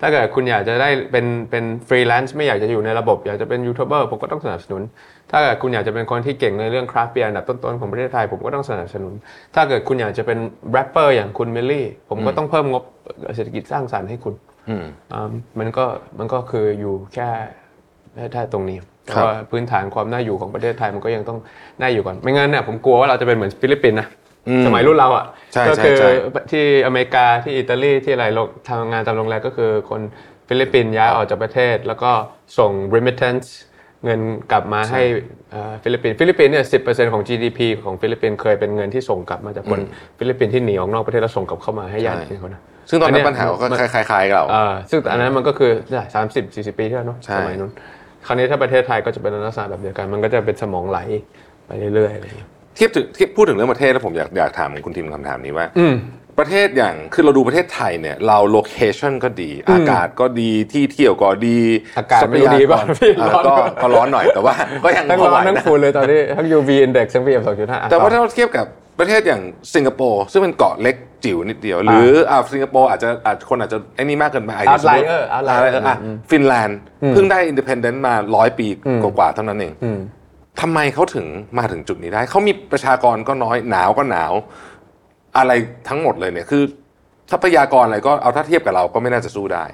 [0.00, 4.82] ถ้าเกิดคุณอยากจะได้เป็นเป็นฟรีแลนซ์ไม่อยากจะอยู่ในระบบ อยากจะเป็นยูทูบเบอร์ผมก็ต้องสนับสนุน
[5.30, 9.12] ถ้าเกิดคุณอยากจะเป็นคนที่เก่งในเรื่องคราฟต์เบียร์อันดับต้นๆของประเทศไทยผมก็ต้องสนับสนุน
[9.54, 10.38] ถ้าเกิดคุณอยากจะเป็น
[10.72, 12.84] แรปเปอร์อย่างคุณมิลลี่ผมก็ต้องเพิ่มงบ
[13.34, 14.34] เศรษฐกิจสร้างสรรค์ให้คุณ
[14.68, 15.84] อืมอ่ามันก็
[16.18, 17.28] มันก็คืออยู่แค่
[18.14, 18.78] แค่แค่ตรงนี้
[19.12, 21.38] ครับราะว่าพื้นฐานความน่าอยู่ของประเทศไทยมันก็ยังต้อง
[21.80, 24.08] น่าอยู่ก่อนไม่งั้นเนี่ยผมกลัวว่าเราจะเป็นเหมือนฟิลิปปินส์นะ
[24.48, 26.10] อืมสมัยรุ่นเราอะใช่ก็ใช่คือใช่
[26.50, 30.00] ที่อเมริกาที่อิตาลีที่อะไรโรงทำงานตามโรงแรมก็คือคน
[30.48, 32.10] ฟิลิปปินส์ย้ายออกจากประเทศ แล้วก็
[32.58, 33.48] ส่ง remittance
[34.04, 34.20] เงิน
[34.52, 35.02] กลับมาให้
[35.50, 39.80] เอ่อฟิลิปปินส์ฟิลิปปินส์เนี่ยสิของ GDP ของฟิลิปปินส์เคยเป็นเงินที่ส่งกลับมาจากคน
[40.18, 45.70] ฟิลิปปินส์ที่หนีออกนอกประเทศแล้วส่งกลับเข้ามาให้ญาติเขานะซึ่งตอนนั้นอันเนี้ยปัญหาก็มันคล้ายๆกับเราอ่าซึ่งอันนั้นมันก็คือ
[46.14, 47.72] สามสิบสี่สิบปีที่แล้วเนาะใช่สมัยนู้น
[48.26, 50.98] คราวนี้ถ้าประเทศไทยก็จะเป็นลักษณะแบบเดียวกัน มันก็จะเป็นสมองไหล
[51.66, 55.66] ไปเรื่อยๆอะไรอย่างเงี้ยเทียบถึงที่พูดถึงเรื่องประเทศแล้วผมอยากอยากถามคุณทีมคำถามนี้ว่า
[56.38, 61.58] ประเทศอย่างคือเราดูประเทศไทยเนี่ยเราโลเคชันก็ดี อากาศก็ดีที่เที่ยวก็ดี
[61.98, 64.54] อากาศไม่รู้ดีป่ะทรัพพี่ยากรร้อนก็ก็ร้อนหน่อยแต่ว่า
[64.84, 68.66] ก็ยังทั้งพอร้ไหวอนทั้งนะฝุ่นเลยตอนนี้ทั้ง UV index ทั้ง PM 2.5แต่ว่าถ้าเราเทียบกับ
[68.98, 69.42] ประเทศอย่าง
[69.74, 75.96] สิงคโปร์ซึ่งเป็นเกาะเล็ก จิ๋วนิดเดียว หรืออ่าสิงคโปร์อาจจะอาจคนอาจจะไอ้นี่มากเกินไปอาจจะสมมุติ Outlier อ่า outlier อะ
[76.30, 76.78] ฟินแลนด์
[77.12, 78.66] เพิ่งได้ independent มาร้อยปี
[79.02, 79.98] กว่าๆเท่านั้นเองอืม
[80.60, 81.26] ทำไมเขาถึง
[81.58, 84.32] มาถึงจุดนี้ได้ เขามีประชากรก็น้อยหนาวก็หนาว
[85.36, 85.52] อะไร
[85.88, 86.62] ทั้งหมดเลยเนี่ยคือ
[87.30, 89.64] ทรัพยากรอะไรก็เอาถ้าเทียบกับเราก็ไม่น่าจะสู้ได้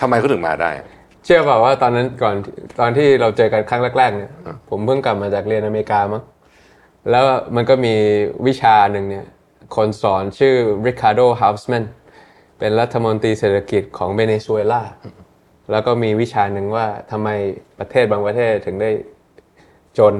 [0.00, 0.70] ทำไมเขาถึงมาได้
[1.24, 2.36] เชื่อเปล่าว่าตอนนั้นก่อน
[2.80, 4.30] ตอนที่เราเจอกันครั้งแรกๆเนี่ย
[4.70, 6.22] ผมเพิ่งกลับมาจากเรียนอเมริกามั้ง
[7.10, 7.24] แล้ว
[7.56, 7.94] มันก็มี
[8.46, 9.24] วิชาหนึ่งเนี่ย
[9.76, 10.54] คนสอนชื่อ
[10.86, 11.84] Ricardo Hausman
[12.58, 14.82] เป็นรัฐมนตรีเศรษฐกิจของเวเนซุเอลา
[15.70, 17.28] แล้วก็มีวิชาหนึ่งว่าทำไม
[17.78, 18.90] ประเทศบางประเทศถึงได้
[19.98, 20.14] จน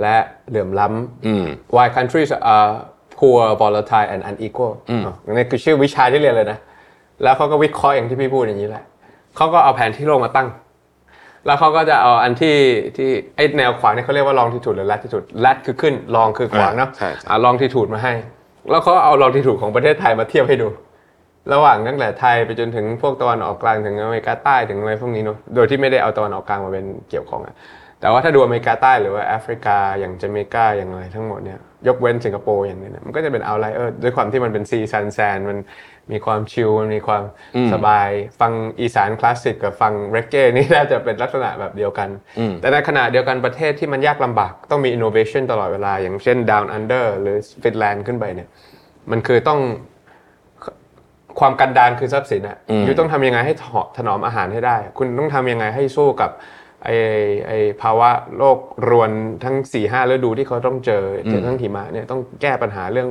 [0.00, 0.16] และ
[0.48, 1.44] เหลื่อมล้ำอืม
[1.76, 2.70] why countries are
[3.18, 4.72] poor volatile and unequal
[5.06, 6.58] อะนี่คือชื่อวิชาที่เรียนเลยนะ
[7.22, 8.84] แล้วเขาก็วิเคราะห์อย่างที่พี่พูดอย่างนี้แหละ
[9.36, 10.48] เขาก็เอาแผนที่โลกมาตั้ง
[11.46, 12.56] แล้วเขาก็จะเอาอันที่
[12.96, 18.14] ที่ไอ้แนวขวางเนี่ยเขาเรียกว่า longitude หรือ latitude lat คือขึ้น long คือขวางเนาะใช่ใช่อะ longitude มาให้
[18.70, 20.68] แล้วเขาเอา longitude ของประเทศไทยมาเทียบให้ดู
[21.52, 27.54] ระหว่างตั้งแต่ไทยไปจนถึงพวกตะวันออกกลางถึงอเมริกาใต้ถึงอะไรพวกนี้เนาะโดยที่ไม่ได้เอาตะวันออกกลางมาเป็นเกี่ยวของอะ
[28.00, 35.58] แต่ว่าถ้าดูอเมริกาใต้หรือว่าแอฟริกาอย่างเจเมกาอย่างไรทั้งหมดเนี่ยยกเว้นสิงคโปร์อย่างนี้เนี่ยมันก็จะเป็น outlier ด้วยความที่มันเป็น sea sun sand มัน
[36.12, 37.22] มีความชิลมันมีความ
[37.72, 38.08] สบาย
[38.40, 42.08] ฟังอีสานคลาสสิกกับฟังเรกเก้นี่น่าจะเป็นลักษณะแบบเดียวกัน
[42.60, 48.48] แต่ในขณะเดียวกันประเทศที่มันยากลำบากต้องมีอินโนเวชันตลอดเวลา อย่างเช่น Down Under หรือฟินแลนด์ขึ้นไปเนี่ย
[49.10, 49.60] มันคือต้อง
[51.40, 52.56] ความกันดานคือทรัพย์สินอะ
[52.86, 56.30] you ต้องทำยังไงให้ถอถนอมอาหารให้ได้ คุณต้องทำยังไงให้สู้กับ
[56.84, 56.90] ไอ
[57.46, 57.52] ไอ
[57.82, 58.58] ภาวะโลก
[58.90, 59.10] รวน
[59.44, 63.08] ทั้งสี่ห้าฤดูที่เขาต้องเจอเจอทั้งหิมะเนี่ยต้องแก้ปัญหาเรื่อง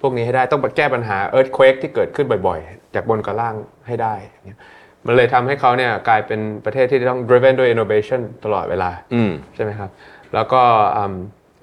[0.00, 3.54] พวกนี้ให้ได้ต้องแก้ปัญหาเอิร์ธเควกที่เกิดขึ้นบ่อยๆ จากบนกับล่าง
[3.86, 4.14] ให้ได้
[4.46, 4.60] เนี่ย
[5.06, 9.90] มันเลยทำให้เขาเนี่ยกลายเป็นประเทศที่ต้อง driven ด้วย innovation ตลอดเวลาอืมใช่ไหมครับ
[10.34, 10.62] แล้วก็
[10.96, 11.14] อืม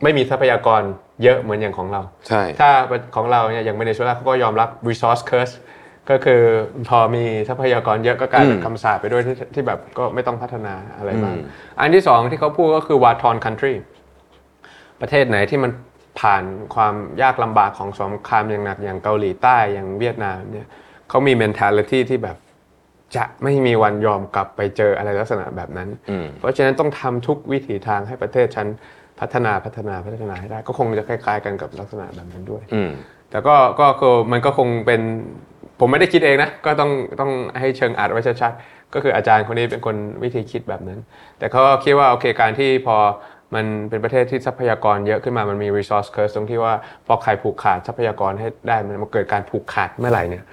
[0.04, 0.82] ไม่มีทรัพยากร
[1.24, 2.70] เยอะเหมือนอย่างของเรา ใช่ ถ้า
[3.16, 5.56] ของเราเนี่ยอย่างเวเนซุเอลาเขาก็ยอมรับ resource curse
[6.10, 6.42] ก็คือ
[6.90, 11.36] พอมีทรัพยากรเยอะก็กลายเป็นคำสาปไปด้วยที่ที่แบบก็ไม่ต้องพัฒนาอะไรบ้าง
[11.80, 13.74] อันที่สองที่เขาพูดก็คือ war torn country
[15.02, 15.72] ประเทศไหนที่มัน
[16.20, 16.44] ผ่าน
[16.76, 20.68] ความยากลำบากของสงครามอย่างหนักอย่างเกาหลีใต้อย่างเวียดนามเนี่ย
[21.10, 22.38] เขามี mentality ที่แบบ
[23.16, 25.90] จะไม่มีวันยอมกลับไปเจออะไรลักษณะแบบนั้น
[26.40, 28.68] เพราะฉะนั้นต้องทำทุกวิถีทางให้ประเทศฉัน
[29.20, 32.90] พัฒนาพัฒนาพัฒนาให้ได้ ก็คงจะคล้าย ๆ กันกับลักษณะแบบนั้นด้วยอืม
[33.30, 35.02] แต่ก็ก็คือมันก็คงเป็น
[35.80, 41.00] ผมไม่ได้คิดเองนะ ก็ต้องต้องให้เชิงอัดไว้ชัดๆก็คืออาจารย์คนนี้เป็นคนวิธีคิดแบบนั้น
[41.40, 42.98] แต่เขาก็คิดว่าโอเคการที่พอ
[43.56, 46.74] มันเป็นประเทศที่ทรัพยากรเยอะขึ้นมา มันมี resource curse ตรงที่ว่า
[47.08, 50.44] พอใครผูกขาดทรัพยากรให้ได้มันมันเกิดการผูกขาดเมื่อไหร่เนี่ย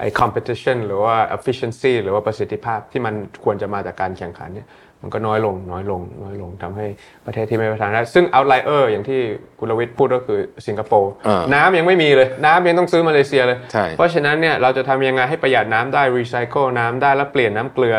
[0.00, 4.68] ไอ้ competition หรือว่า efficiency หรือว่าประสิทธิภาพที่มันควรจะมาจากการแข่งขันเนี่ย
[5.02, 6.86] มันก็น้อยลง น้อยลง น้อยลงทำให้
[7.26, 9.20] ประเทศที่ไม่พัฒนาได้ ซึ่ง outlier อย่างที่
[9.58, 17.96] คุณรวิทย์พูดก็คือสิงคโปร์อ่าน้ำยังไม่มีเลย น้ำยังต้องซื้อมาเลเซียเลยใช่เพราะฉะนั้นเนี่ยเราจะทำยังไงให้ประหยัดน้ำได้รีไซเคิลน้ำได้แล้วเปลี่ยนน้ำเกลือ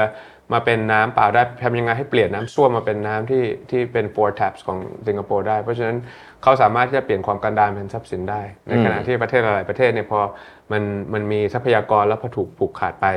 [0.54, 4.78] มาเป็นน้ำเปล่าได้ทำยังไงให้เปลี่ยนน้ำส้วมมาเป็นน้ำที่ที่เป็น four taps ของ
[5.08, 5.98] สิงคโปร์ได้ เพราะฉะนั้น
[6.44, 10.20] เขาสามารถที่จะเปลี่ยนความกันดารเป็นทรัพย์สินได้ ในขณะที่ประเทศหลายๆประเทศเนี่ยพอ
[10.72, 10.84] มัน
[11.14, 13.08] มันมีทรัพยากรแล้วพอถูกผูกขาดไป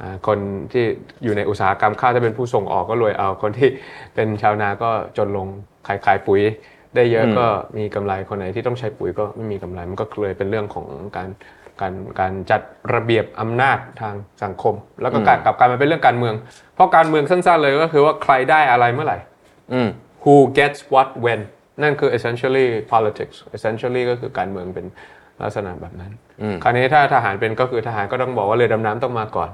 [0.00, 0.38] อ่าคน
[0.72, 0.84] ที่
[1.24, 3.68] อยู่ในอุตสาหกรรมข้าวจะเป็นผู้ส่งออกก็รวยเอาคนที่
[4.14, 5.46] เป็นชาวนาก็จนลง
[5.86, 6.40] ขายขายปุ๋ย
[6.94, 7.46] ได้เยอะก็
[7.78, 11.28] มีกำไรคนไหนที่ต้องใช้ปุ๋ยก็ไม่มีกำไรมันก็เลยเป็นเรื่องของการ
[11.80, 12.60] การการจัด
[12.94, 16.34] ระเบียบอำนาจทางสังคม แล้วก็การกลับกลายมาเป็นเรื่องการเมือง
[16.74, 19.18] เพราะการเมืองสั้นๆเลยก็คือว่าใครได้อะไรเมื่อไหร่
[19.72, 19.88] อืม
[20.22, 21.40] who gets what when
[21.82, 24.86] นั่นคือ essentially politics essentially ก็คือการเมืองเป็น
[25.42, 26.12] ลักษณะแบบนั้น
[26.62, 29.48] คราวนี้ถ้าทหารเป็นก็คือทหารก็ต้องบอกว่าเรือดำน้ำต้องมาก่อน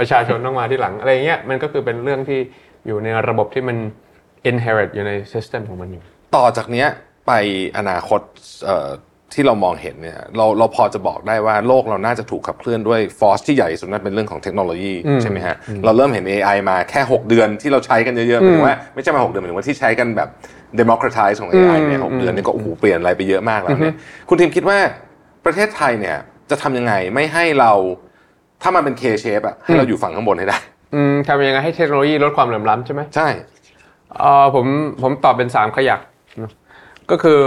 [0.00, 2.40] ประชาชนต้องมาที่หลังอะไรเงี้ยมันก็คือเป็นเรื่องที่
[2.86, 3.76] อยู่ในระบบที่มัน
[4.50, 6.02] inherit อยู่ใน system ของมันอยู่
[6.36, 6.88] ต่อจากเนี้ย
[7.26, 7.32] ไป
[7.78, 8.20] อนาคต
[8.64, 8.90] เอ่อ
[9.34, 20.28] ที่เรามองเห็นเนี่ยเราเราพอจะบอกได้ว่าโลกเราน่าจะถูกขับเคลื่อนด้วยฟอร์สที่ใหญ่ที่สุดนั่นเป็นเรื่องของเทคโนโลยีใช่ไหมฮะเราเริ่มเห็น AI มาแค่ 6 เดือนที่เราใช้กันเยอะๆหมายถึงว่าไม่ใช่มา 6 เดือนหมายถึงว่าที่ใช้กันแบบ
[20.80, 23.94] democratize ของ AI เนี่ยหกเดือนนี่ก็โอ้โหเปลี่ยนอะไรไปเยอะมากแล้วเนี่ย
[24.28, 24.78] คุณทีมคิดว่า
[25.44, 26.16] ประเทศไทยเนี่ย
[26.50, 27.72] จะทำยังไงไม่ให้เรา
[28.62, 30.58] ถ้ามันเป็น K shape อะให้เราอยู่ฝั่งข้างบนให้ได้
[30.94, 33.28] อืมทำยังไงให้เทคโนโลยีลดความเหลื่อมล้ำใช่ไหมใช่
[34.18, 34.66] เออผม
[35.02, 36.00] ผมตอบเป็น3ขยัก
[36.38, 36.52] เนอะ
[37.10, 37.40] ก็คือ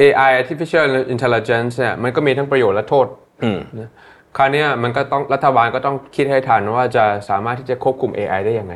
[0.00, 3.06] AI artificial intelligence เนี่ยมันก็มีทั้งประโยชน์และโทษ
[3.42, 3.90] อืมนะ
[4.36, 8.74] คราวเนี้ยมันก็ต้องรัฐบาลก็ต้องคิดให้ทันว่าจะสามารถที่จะควบคุม AI ได้ยังไง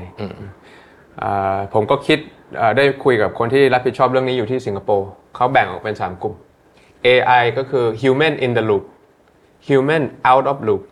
[1.22, 2.18] อ่าผมก็คิด
[2.60, 6.34] อ่าได้คุยกับคนที่รับผิดชอบเรื่องนี้อยู่ที่สิงคโปร์เขาแบ่งออกเป็น 3 กลุ่ม
[7.06, 8.84] AI ก็คือ human in the loop
[9.68, 10.82] human out of loop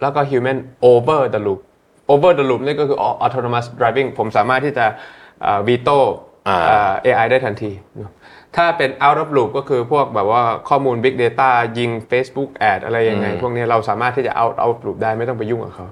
[0.00, 0.58] แล้วก็ human
[0.90, 1.60] over the loop
[2.12, 4.86] over the loop นี่ก็คือ autonomous driving ผมสามารถที่จะ
[5.68, 5.98] วีโต้
[6.48, 8.12] อ่า AI ได้ทันทีเนอะ
[8.56, 14.98] ถ้าเป็น out of loop ก็คือพวกแบบว่าข้อมูล big data ยิง Facebook ad อะไรยังไง พวกนี้เราสามารถที่จะ out out loop
[15.02, 15.86] ได้ไม่ต้องไปยุ่งกับเขา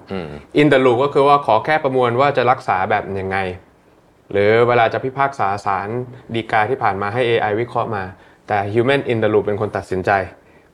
[0.61, 3.39] in the loop ก็คือว่าขอแค่ประมวลว่าจะรักษาแบบยังไง
[4.33, 5.89] หรือเวลาจะพิพากษาศาล
[6.35, 8.05] ดีกาที่ผ่านมาให้ AI วิเคราะห์มา
[8.49, 10.11] แต่ human in the loop เป็นคนตัดสินใจ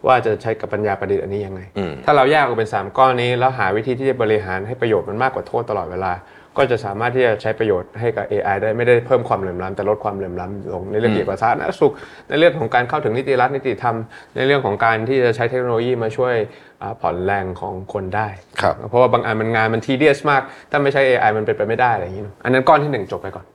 [0.06, 1.60] ว่าจะใช้กับปัญญาประดิษฐ์อันนี้ยังไง
[2.04, 6.12] ถ้าเราแยกออกเป็น 3 ก้อนนี้แล้วหาวิธีที่จะบริหารให้ประโยชน์มันมากกว่าโทษตลอดเวลา
[6.56, 11.92] ก็จะสามารถที่จะใช้ประโยชน์ให้กับ AI ได้ไม่ได้เพิ่มความเหลื่อมล้ำแต่ลดความเหลื่อมล้ำลงในเรื่องเกี่ยวกับสาธารณสุข
[12.28, 13.96] ในเรื่องของการเข้าถึงนิติรัฐนิติธรรม
[14.36, 16.34] ในเรื่องของการที่จะใช้เทคโนโลยีมาช่วย
[16.82, 18.28] อ่าผ่อนแรงของคนได้
[18.60, 23.46] ครับเพราะว่าบางอันมันงานมัน tedious มาก ถ้าไม่ใช้ AI มันเป็นไปไม่ได้อะไรอย่างนี้เนอะอันนั้นก้อนที่หนึ่งจบไปก่อน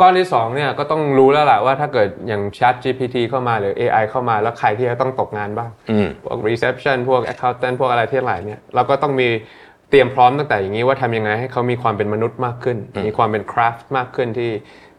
[0.00, 5.70] ก้อนที่สองเนี่ยก็ต้องรู้แล้วแหละว่าถ้าเกิดอย่าง Chat GPT เข้ามาหรือ AI เข้ามาแล้วใครที่จะต้องตกงานบ้าง
[6.22, 9.28] พวก reception พวก accountant พวกอะไรที่หลายเนี่ยเราก็ต้องมี
[9.92, 14.52] เตรียมพร้อมตั้งแต่อย่างนี้ว่าทำยังไงให้เขามีความเป็นมนุษย์มากขึ้น มีความเป็น craft มากขึ้นที่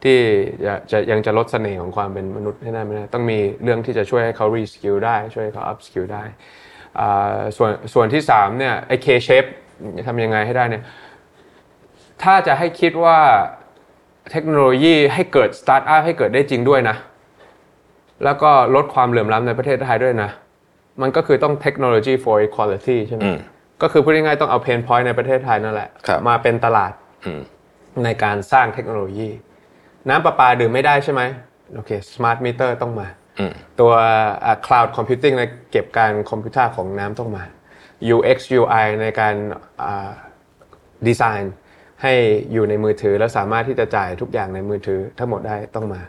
[0.04, 0.18] ที่
[0.66, 6.24] จะจะยังจะลดเสน่ห์ของความเป็นมนุษย์ให้ได้ไม่ได้ต้องมีเรื่องที่จะช่วยให้เขา reskill ได้ช่วยให้เขา upskill ได้
[7.00, 9.50] อ่าส่วนส่วนที่สามเนี่ยไอ้ K shape
[10.08, 10.84] ทำยังไงให้ได้เนี่ย
[12.24, 13.20] ถ้าจะให้คิดว่า
[14.32, 16.96] เทคโนโลยีให้เกิดสตาร์ทอัพให้เกิดได้จริงด้วยนะ
[18.24, 20.30] แล้วก็ลดความเหลื่อมล้ำในประเทศไทยด้วยนะ
[21.02, 23.40] มันก็คือต้อง technology for equality ใช่ไหมอืม
[23.84, 26.94] ก็คือพูดง่ายๆต้องเอา pain point ในประเทศไทยนั่นแหละครับมาเป็นตลาด
[27.26, 27.42] อืม
[28.04, 29.30] ในการสร้างเทคโนโลยี
[30.10, 31.22] น้ำประปาดื่มไม่ได้ใช่ไหม
[31.76, 33.08] โอเค smart meter ต้องมา
[33.40, 33.92] อืมตัว
[34.46, 37.44] อ่า cloud computing ในเก็บการคอมพิวเตอร์ของน้ำต้องมา
[38.16, 39.36] UX UI ในการ
[41.08, 41.54] ดีไซน์
[42.02, 42.14] ให้
[42.54, 46.02] อยู่ในมือถือแล้วสามารถที่จะจ่ายทุกอย่างในมือถือทั้งหมดได้ต้องมา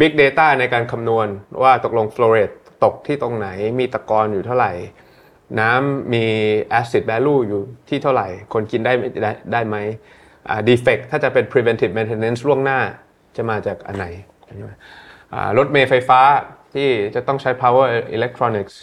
[0.00, 1.26] Big Data ในการคำนวณ
[1.62, 2.54] ว่าตกลง flow rate
[2.84, 3.48] ตกที่ตรงไหน
[3.78, 4.72] มีตะกอนอยู่เท่าไหร่
[5.60, 6.24] น้ำมี
[6.80, 8.92] acid value อยู่ที่เท่าไหร่ คนกินได้
[9.52, 9.76] ได้ไหม
[10.48, 12.80] อ่า defect ถ้าจะเป็น preventive maintenance ล่วงหน้า
[13.36, 14.06] จะมาจากอันไหน
[15.58, 16.20] รถเมล์ไฟฟ้า
[16.74, 17.86] ที่จะต้องใช้ power
[18.16, 18.74] electronics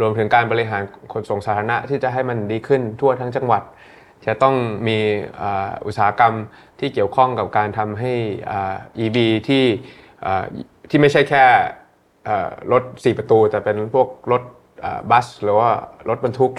[0.00, 3.62] รวมถึงการบริหารขนส่งสาธารณะที่จะให้มันดีขึ้นทั่วทั้งจังหวัด
[4.26, 4.54] จะต้อง
[4.88, 4.98] มี
[5.86, 6.34] อุตสาหกรรม
[6.80, 8.12] ที่เกี่ยวข้องกับการทำให้
[9.04, 9.16] EV
[9.48, 9.64] ที่
[10.90, 11.44] ที่ไม่ใช่แค่
[12.72, 14.42] รถ 4 ประตู แต่เป็นพวกรถ
[15.10, 15.70] บัสหรือว่า
[16.08, 16.52] รถบรรทุก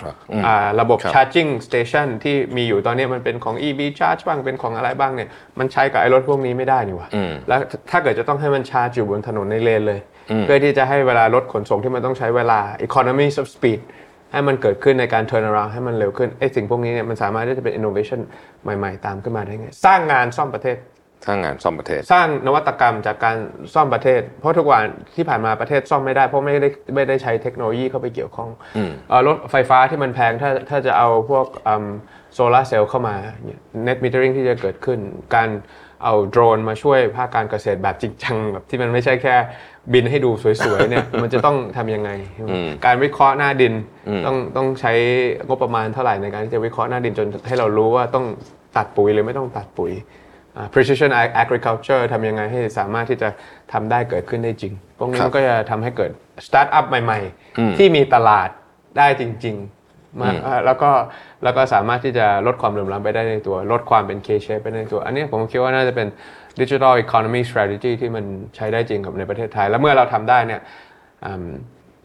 [0.45, 7.09] อ่าระบบครับ charging station ที่มีอยู่ตอนนี้มันเป็นของ EV charge บ้างเป็นของอะไรบ้างเนี่ยมันใช้กับไอ้รถพวกนี้ไม่ได้นี่หว่า
[7.47, 7.59] แล้ว
[7.89, 9.99] ถ้าเกิดจะต้องให้มันชาร์จอยู่บนถนนในเลนเลย
[10.41, 13.79] เพื่อที่จะให้เวลารถขนส่งที่มันต้องใช้เวลา economy of speed
[14.31, 18.19] ให้มันเกิดขึ้นในการ turn around ให้มันเร็วขึ้นไอ้สิ่งพวกนี้เนี่ยมันสามารถที่จะเป็น innovation
[18.63, 20.77] ใหม่ ๆ ตามขึ้นมาได้ไง สร้างงานซ่อมประเทศ
[21.25, 23.37] ถ้างานซ่อมประเทศ สร้างนวัตกรรมจากการ
[23.73, 28.49] ซ่อมประเทศ เพราะทุกวันที่ผ่านมาประเทศซ่อมไม่ได้ เพราะไม่ได้ไม่ได้ใช้เทคโนโลยีเข้าไปเกี่ยวข้อง
[29.09, 31.45] เอ่อรถไฟฟ้าที่มันแพงถ้าถ้าจะเอาพวก
[32.33, 33.15] โซลาร์เซลล์เข้ามา
[33.87, 34.99] net metering ที่จะเกิดขึ้น
[35.35, 35.49] การ
[36.03, 39.35] เอาโดรนมาช่วยภาคการเกษตรแบบจริงจังแบบที่มันไม่ใช่แค่
[39.93, 42.09] บินให้ดูสวยๆเนี่ยมันจะต้องทำยังไง
[42.85, 43.73] การวิเคราะห์หน้าดิน
[44.25, 44.93] ต้องต้องใช้
[45.47, 48.25] งบประมาณเท่าไหร่ในการที่จะวิเคราะห์หน้าดินจนให้เรารู้ว่าต้อง
[48.77, 50.22] ตัดปุ๋ยหรือไม่ต้องตัดปุ๋ยอ่า
[50.73, 53.29] precision ag- agriculture ทำยังไงให้สามารถที่จะ
[53.73, 56.11] ทำได้เกิดขึ้นได้จริง พวกนี้ครับมันก็จะทำให้เกิด
[56.47, 58.49] สตาร์ทอัพใหม่ ๆ ที่มีตลาด
[58.97, 59.55] ได้จริง
[59.87, 60.91] ๆมาอ่าแล้วก็
[61.43, 66.07] แล้วก็สามารถที่จะลดความเหลื่อมล้ำไปได้ในตัว ลดความเป็น K shape ไปในตัว อันนี้ผมคิดว่าน่าจะเป็น
[66.59, 68.25] digital economy strategy ที่มัน
[68.55, 70.61] ใช้ได้จริงกับในประเทศไทย แล้วเมื่อเราทำได้เนี่ย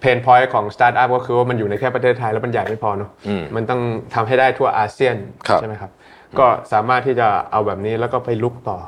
[0.00, 3.10] pain point ของสตาร์ทอัพก็คือว่ามันอยู่ในแค่ประเทศไทยแล้วมันใหญ่ไม่พอเนอะ
[3.56, 3.80] มันต้อง
[4.14, 5.16] ทำให้ได้ทั่วอาเซียน
[5.48, 5.90] ครับใช่ไหมครับ
[6.38, 8.78] ก็สามารถที่จะเอาแบบนี้แล้วก็ไปลุยต่อ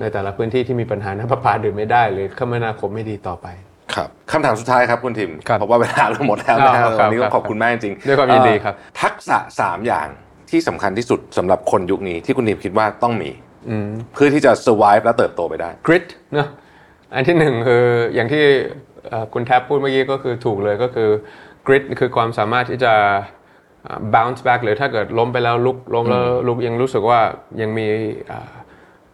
[0.00, 3.46] ในแต่ละพื้นที่ที่มีปัญหาน้ำประปาดื่มไม่ได้ หรือคมนาคมไม่ดีต่อไป
[3.94, 10.08] ครับคำถามสุดท้ายครับคุณทิมครับเพราะว่าเวลาเราหมดแล้วนะครับฮะวันนี้ก็ครับขอบคุณมากจริงๆด้วยความยินดีครับเอ่อทักษะสามอย่าง
[10.50, 13.30] ที่สำคัญที่สุดสำหรับคนยุคนี้ที่คุณทิมคิดว่าต้องมี
[14.14, 16.48] เพื่อที่จะ survive และเติบโตไปได้กริดเนอะ
[17.14, 17.84] อันที่หนึ่งคือ
[18.14, 18.44] อย่างที่
[19.08, 21.08] เอ่อคุณแท็บพูดเมื่อกี้ก็คือถูกเลยก็คือ
[21.66, 23.18] กริดคือความสามารถที่จะเอ่อ
[24.14, 27.20] bounce back หรือถ้าเกิดล้มไปแล้วลุกล้มแล้วลุกยังรู้สึกว่า
[27.60, 27.86] ยังมี
[28.26, 28.52] เอ่อ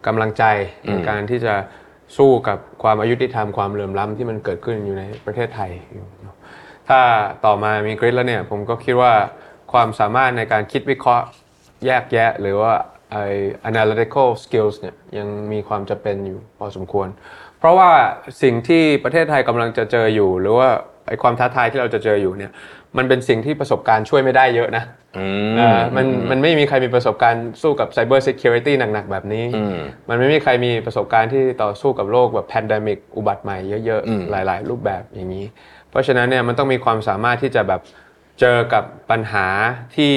[0.07, 0.43] กำลังใจ
[0.87, 1.55] ในการที่จะ
[2.17, 6.35] สู้กับความอายุติธรรมความเหลื่อมล้ำที่มันเกิดขึ้นอยู่ในประเทศไทยอยู่เนอะ
[6.89, 6.99] ถ้า
[7.45, 9.13] ต่อมามีกริดแล้วเนี่ยผมก็คิดว่า
[9.73, 11.25] ความสามารถในการคิดวิเคราะห์
[11.85, 12.73] แยกแยะ หรือว่า
[13.11, 13.25] ไอ้
[13.69, 17.07] analytical skills เนี่ยยังมีความจำเป็นอยู่พอสมควร
[17.59, 17.89] เพราะว่า
[18.41, 20.69] สิ่งที่ประเทศไทยกำลังจะเจออยู่ หรือว่า
[21.07, 22.51] ไอ้ความท้าทายที่เราจะเจออยู่เนี่ย
[22.97, 24.83] มันเป็นสิ่งที่ประสบการณ์ช่วยไม่ได้เยอะนะ
[25.59, 29.43] อ่ามันมันไม่มีใครมีประสบการณ์สู้กับ cyber security หนักๆ แบบนี้
[30.09, 35.45] มันไม่มีใครมีประสบการณ์ที่ต่อสู้กับโรคแบบ pandemic อุบัติใหม่เยอะๆ หลายๆ รูปแบบอย่างนี้
[35.89, 37.81] เพราะฉะนั้นเนี่ยมันต้องมีความสามารถที่จะแบบ
[38.39, 39.47] เจอกับปัญหา
[39.95, 40.13] ที่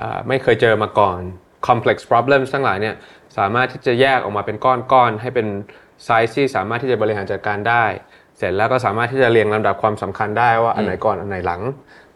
[0.00, 1.20] อ่าไม่เคยเจอมาก่อน
[1.66, 2.94] complex problems ทั้งหลายเนี่ย
[3.38, 5.46] สามารถที่จะแยกออกมาเป็นก้อนๆ ให้เป็น
[6.04, 7.84] ไซส์ที่สามารถที่จะบริหารจัดการได้
[8.38, 11.60] เสร็จแล้วก็สามารถที่จะเรียงลำดับความสำคัญได้ว่าอันไหนก่อนอันไหนหลัง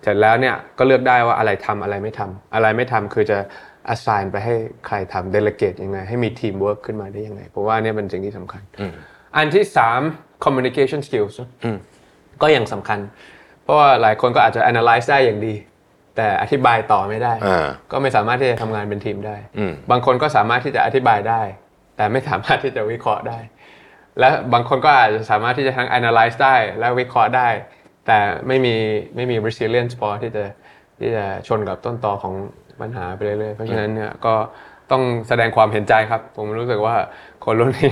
[0.03, 3.39] เสร็จแล้วเนี่ยก็เลือกได้ว่าอะไรทำอะไรไม่ทำอะไรไม่ทำคือจะ
[3.95, 4.55] assign ไปให้
[4.87, 8.63] ใครทำ delegate ยังไง ให้มี team work ขึ้นมาได้ยังไง เพราะว่าเนี่ยเป็นสิ่งที่สำคัญ
[9.37, 10.01] อันที่สาม
[10.45, 11.35] communication skills
[12.43, 12.99] ก็ยังสำคัญ
[13.63, 15.55] เพราะว่าหลายคนก็อาจจะ analyze ได้อย่างดี
[16.17, 21.43] แต่อธิบายต่อไม่ได้อ่าก็ไม่สามารถที่จะทำงานเป็นทีมได้อืมบางคนก็สามารถที่จะอธิบายได้
[21.97, 23.39] แต่ไม่สามารถที่จะวิเคราะห์ได้
[24.21, 27.49] และบางคนก็อาจจะสามารถที่จะทั้ง analyze ได้และวิเคราะห์ได้
[28.07, 28.75] แต่ไม่มี
[29.15, 30.45] ไม่มี resilience พอที่จะ
[30.99, 32.35] ที่จะชนกับต้นตอของ
[32.81, 34.35] ปัญหาไปเรื่อยๆเพราะฉะนั้นเนี่ยก็
[34.91, 36.95] ต้องแสดงความเห็นใจครับ ผมรู้สึกว่า
[37.45, 37.91] คนรุ่นนี้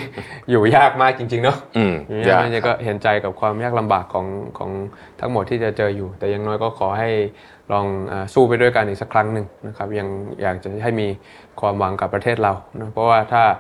[0.51, 4.27] อยู่ยากมากจริง ๆ เนาะอืมอย่างยากนี้ก็เห็นใจกับความยากลำบากของ
[4.59, 4.71] ของ
[5.21, 7.11] ทั้งหมดที่จะเจออยู่ แต่อยังน้อยก็ขอให้
[7.73, 10.09] ลองอาสู้ไปด้วยกันอีกสักครั้งหนึ่งนะครับ ยัง
[10.43, 11.09] อยากจะให้มี
[11.61, 13.57] ความหวังกับประเทศเรานะเพราะว่าถ้าอ่า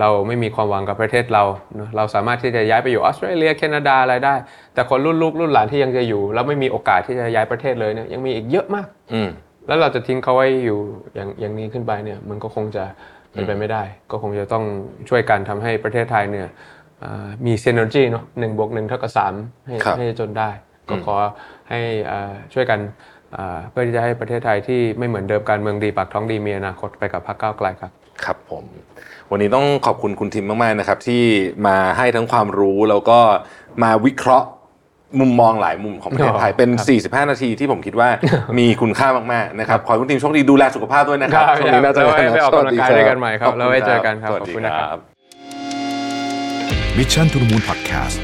[0.00, 1.44] เราไม่มีความหวังกับประเทศเรา
[1.80, 4.34] นะเราสามารถที่จะย้ายไปอยู่ออสเตรเลียแคนาดาอะไรได้
[4.74, 9.28] แต่คนรุ่นลูกรุ่นหลานที่ยังจะอยู่ แล้วไม่มีโอกาสที่จะย้ายประเทศเลยเนี่ยยังมีอีกเยอะมากอืม
[9.66, 10.78] แล้วเราจะทิ้งเขาไว้อยู่
[11.14, 12.84] อย่างอย่างนี้ขึ้นไปเนี่ยมันก็คงจะ
[13.32, 14.64] เป็นไปไม่ได้ ก็คงจะต้อง
[15.08, 16.48] ช่วยกันทำให้ประเทศไทยเนี่ย
[17.04, 19.34] อ่ามี synergy เนาะหนึ่งบวกหนึ่งเท่ากับสาม
[19.66, 20.50] ให้ครับให้จนได้
[20.88, 21.16] ก็ขอ
[21.70, 22.80] ให้อ่าช่วยกัน
[23.36, 27.92] อ่าเพื่อที่จะให้ประเทศไทยที่ไม่เหมือนเดิมการเมืองดีปากท้องดีมีอนาคตไปกับพรรคก้าวไกลครับ
[28.24, 28.64] ครับผม
[29.30, 31.22] วันนี้ต้องขอบคุณคุณทิมมากๆนะครับ ที่
[31.66, 33.18] มาให้ทั้งความรู้แล้วก็
[33.82, 34.48] มาวิเคราะห์
[35.20, 38.08] มุมมองหลายมุมของประเทศไทยครับเป็น 45 นาทีที่ผมคิดว่า
[38.58, 45.00] มีคุณค่ามากๆนะครับขอให้คุณทิมโชคดีดูแลสุขภาพด้วยนะครับครับช่วงนี้น่าจะแล้วไว้ไปออกกำลังกายสวัสด้วยกันใหม่ครับขณแล้วไว้เจอกันครับสวัสขอบดีคุณนะครับครับ
[46.98, 48.18] Mission to the Moon Podcast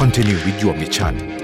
[0.00, 1.41] Continue with your mission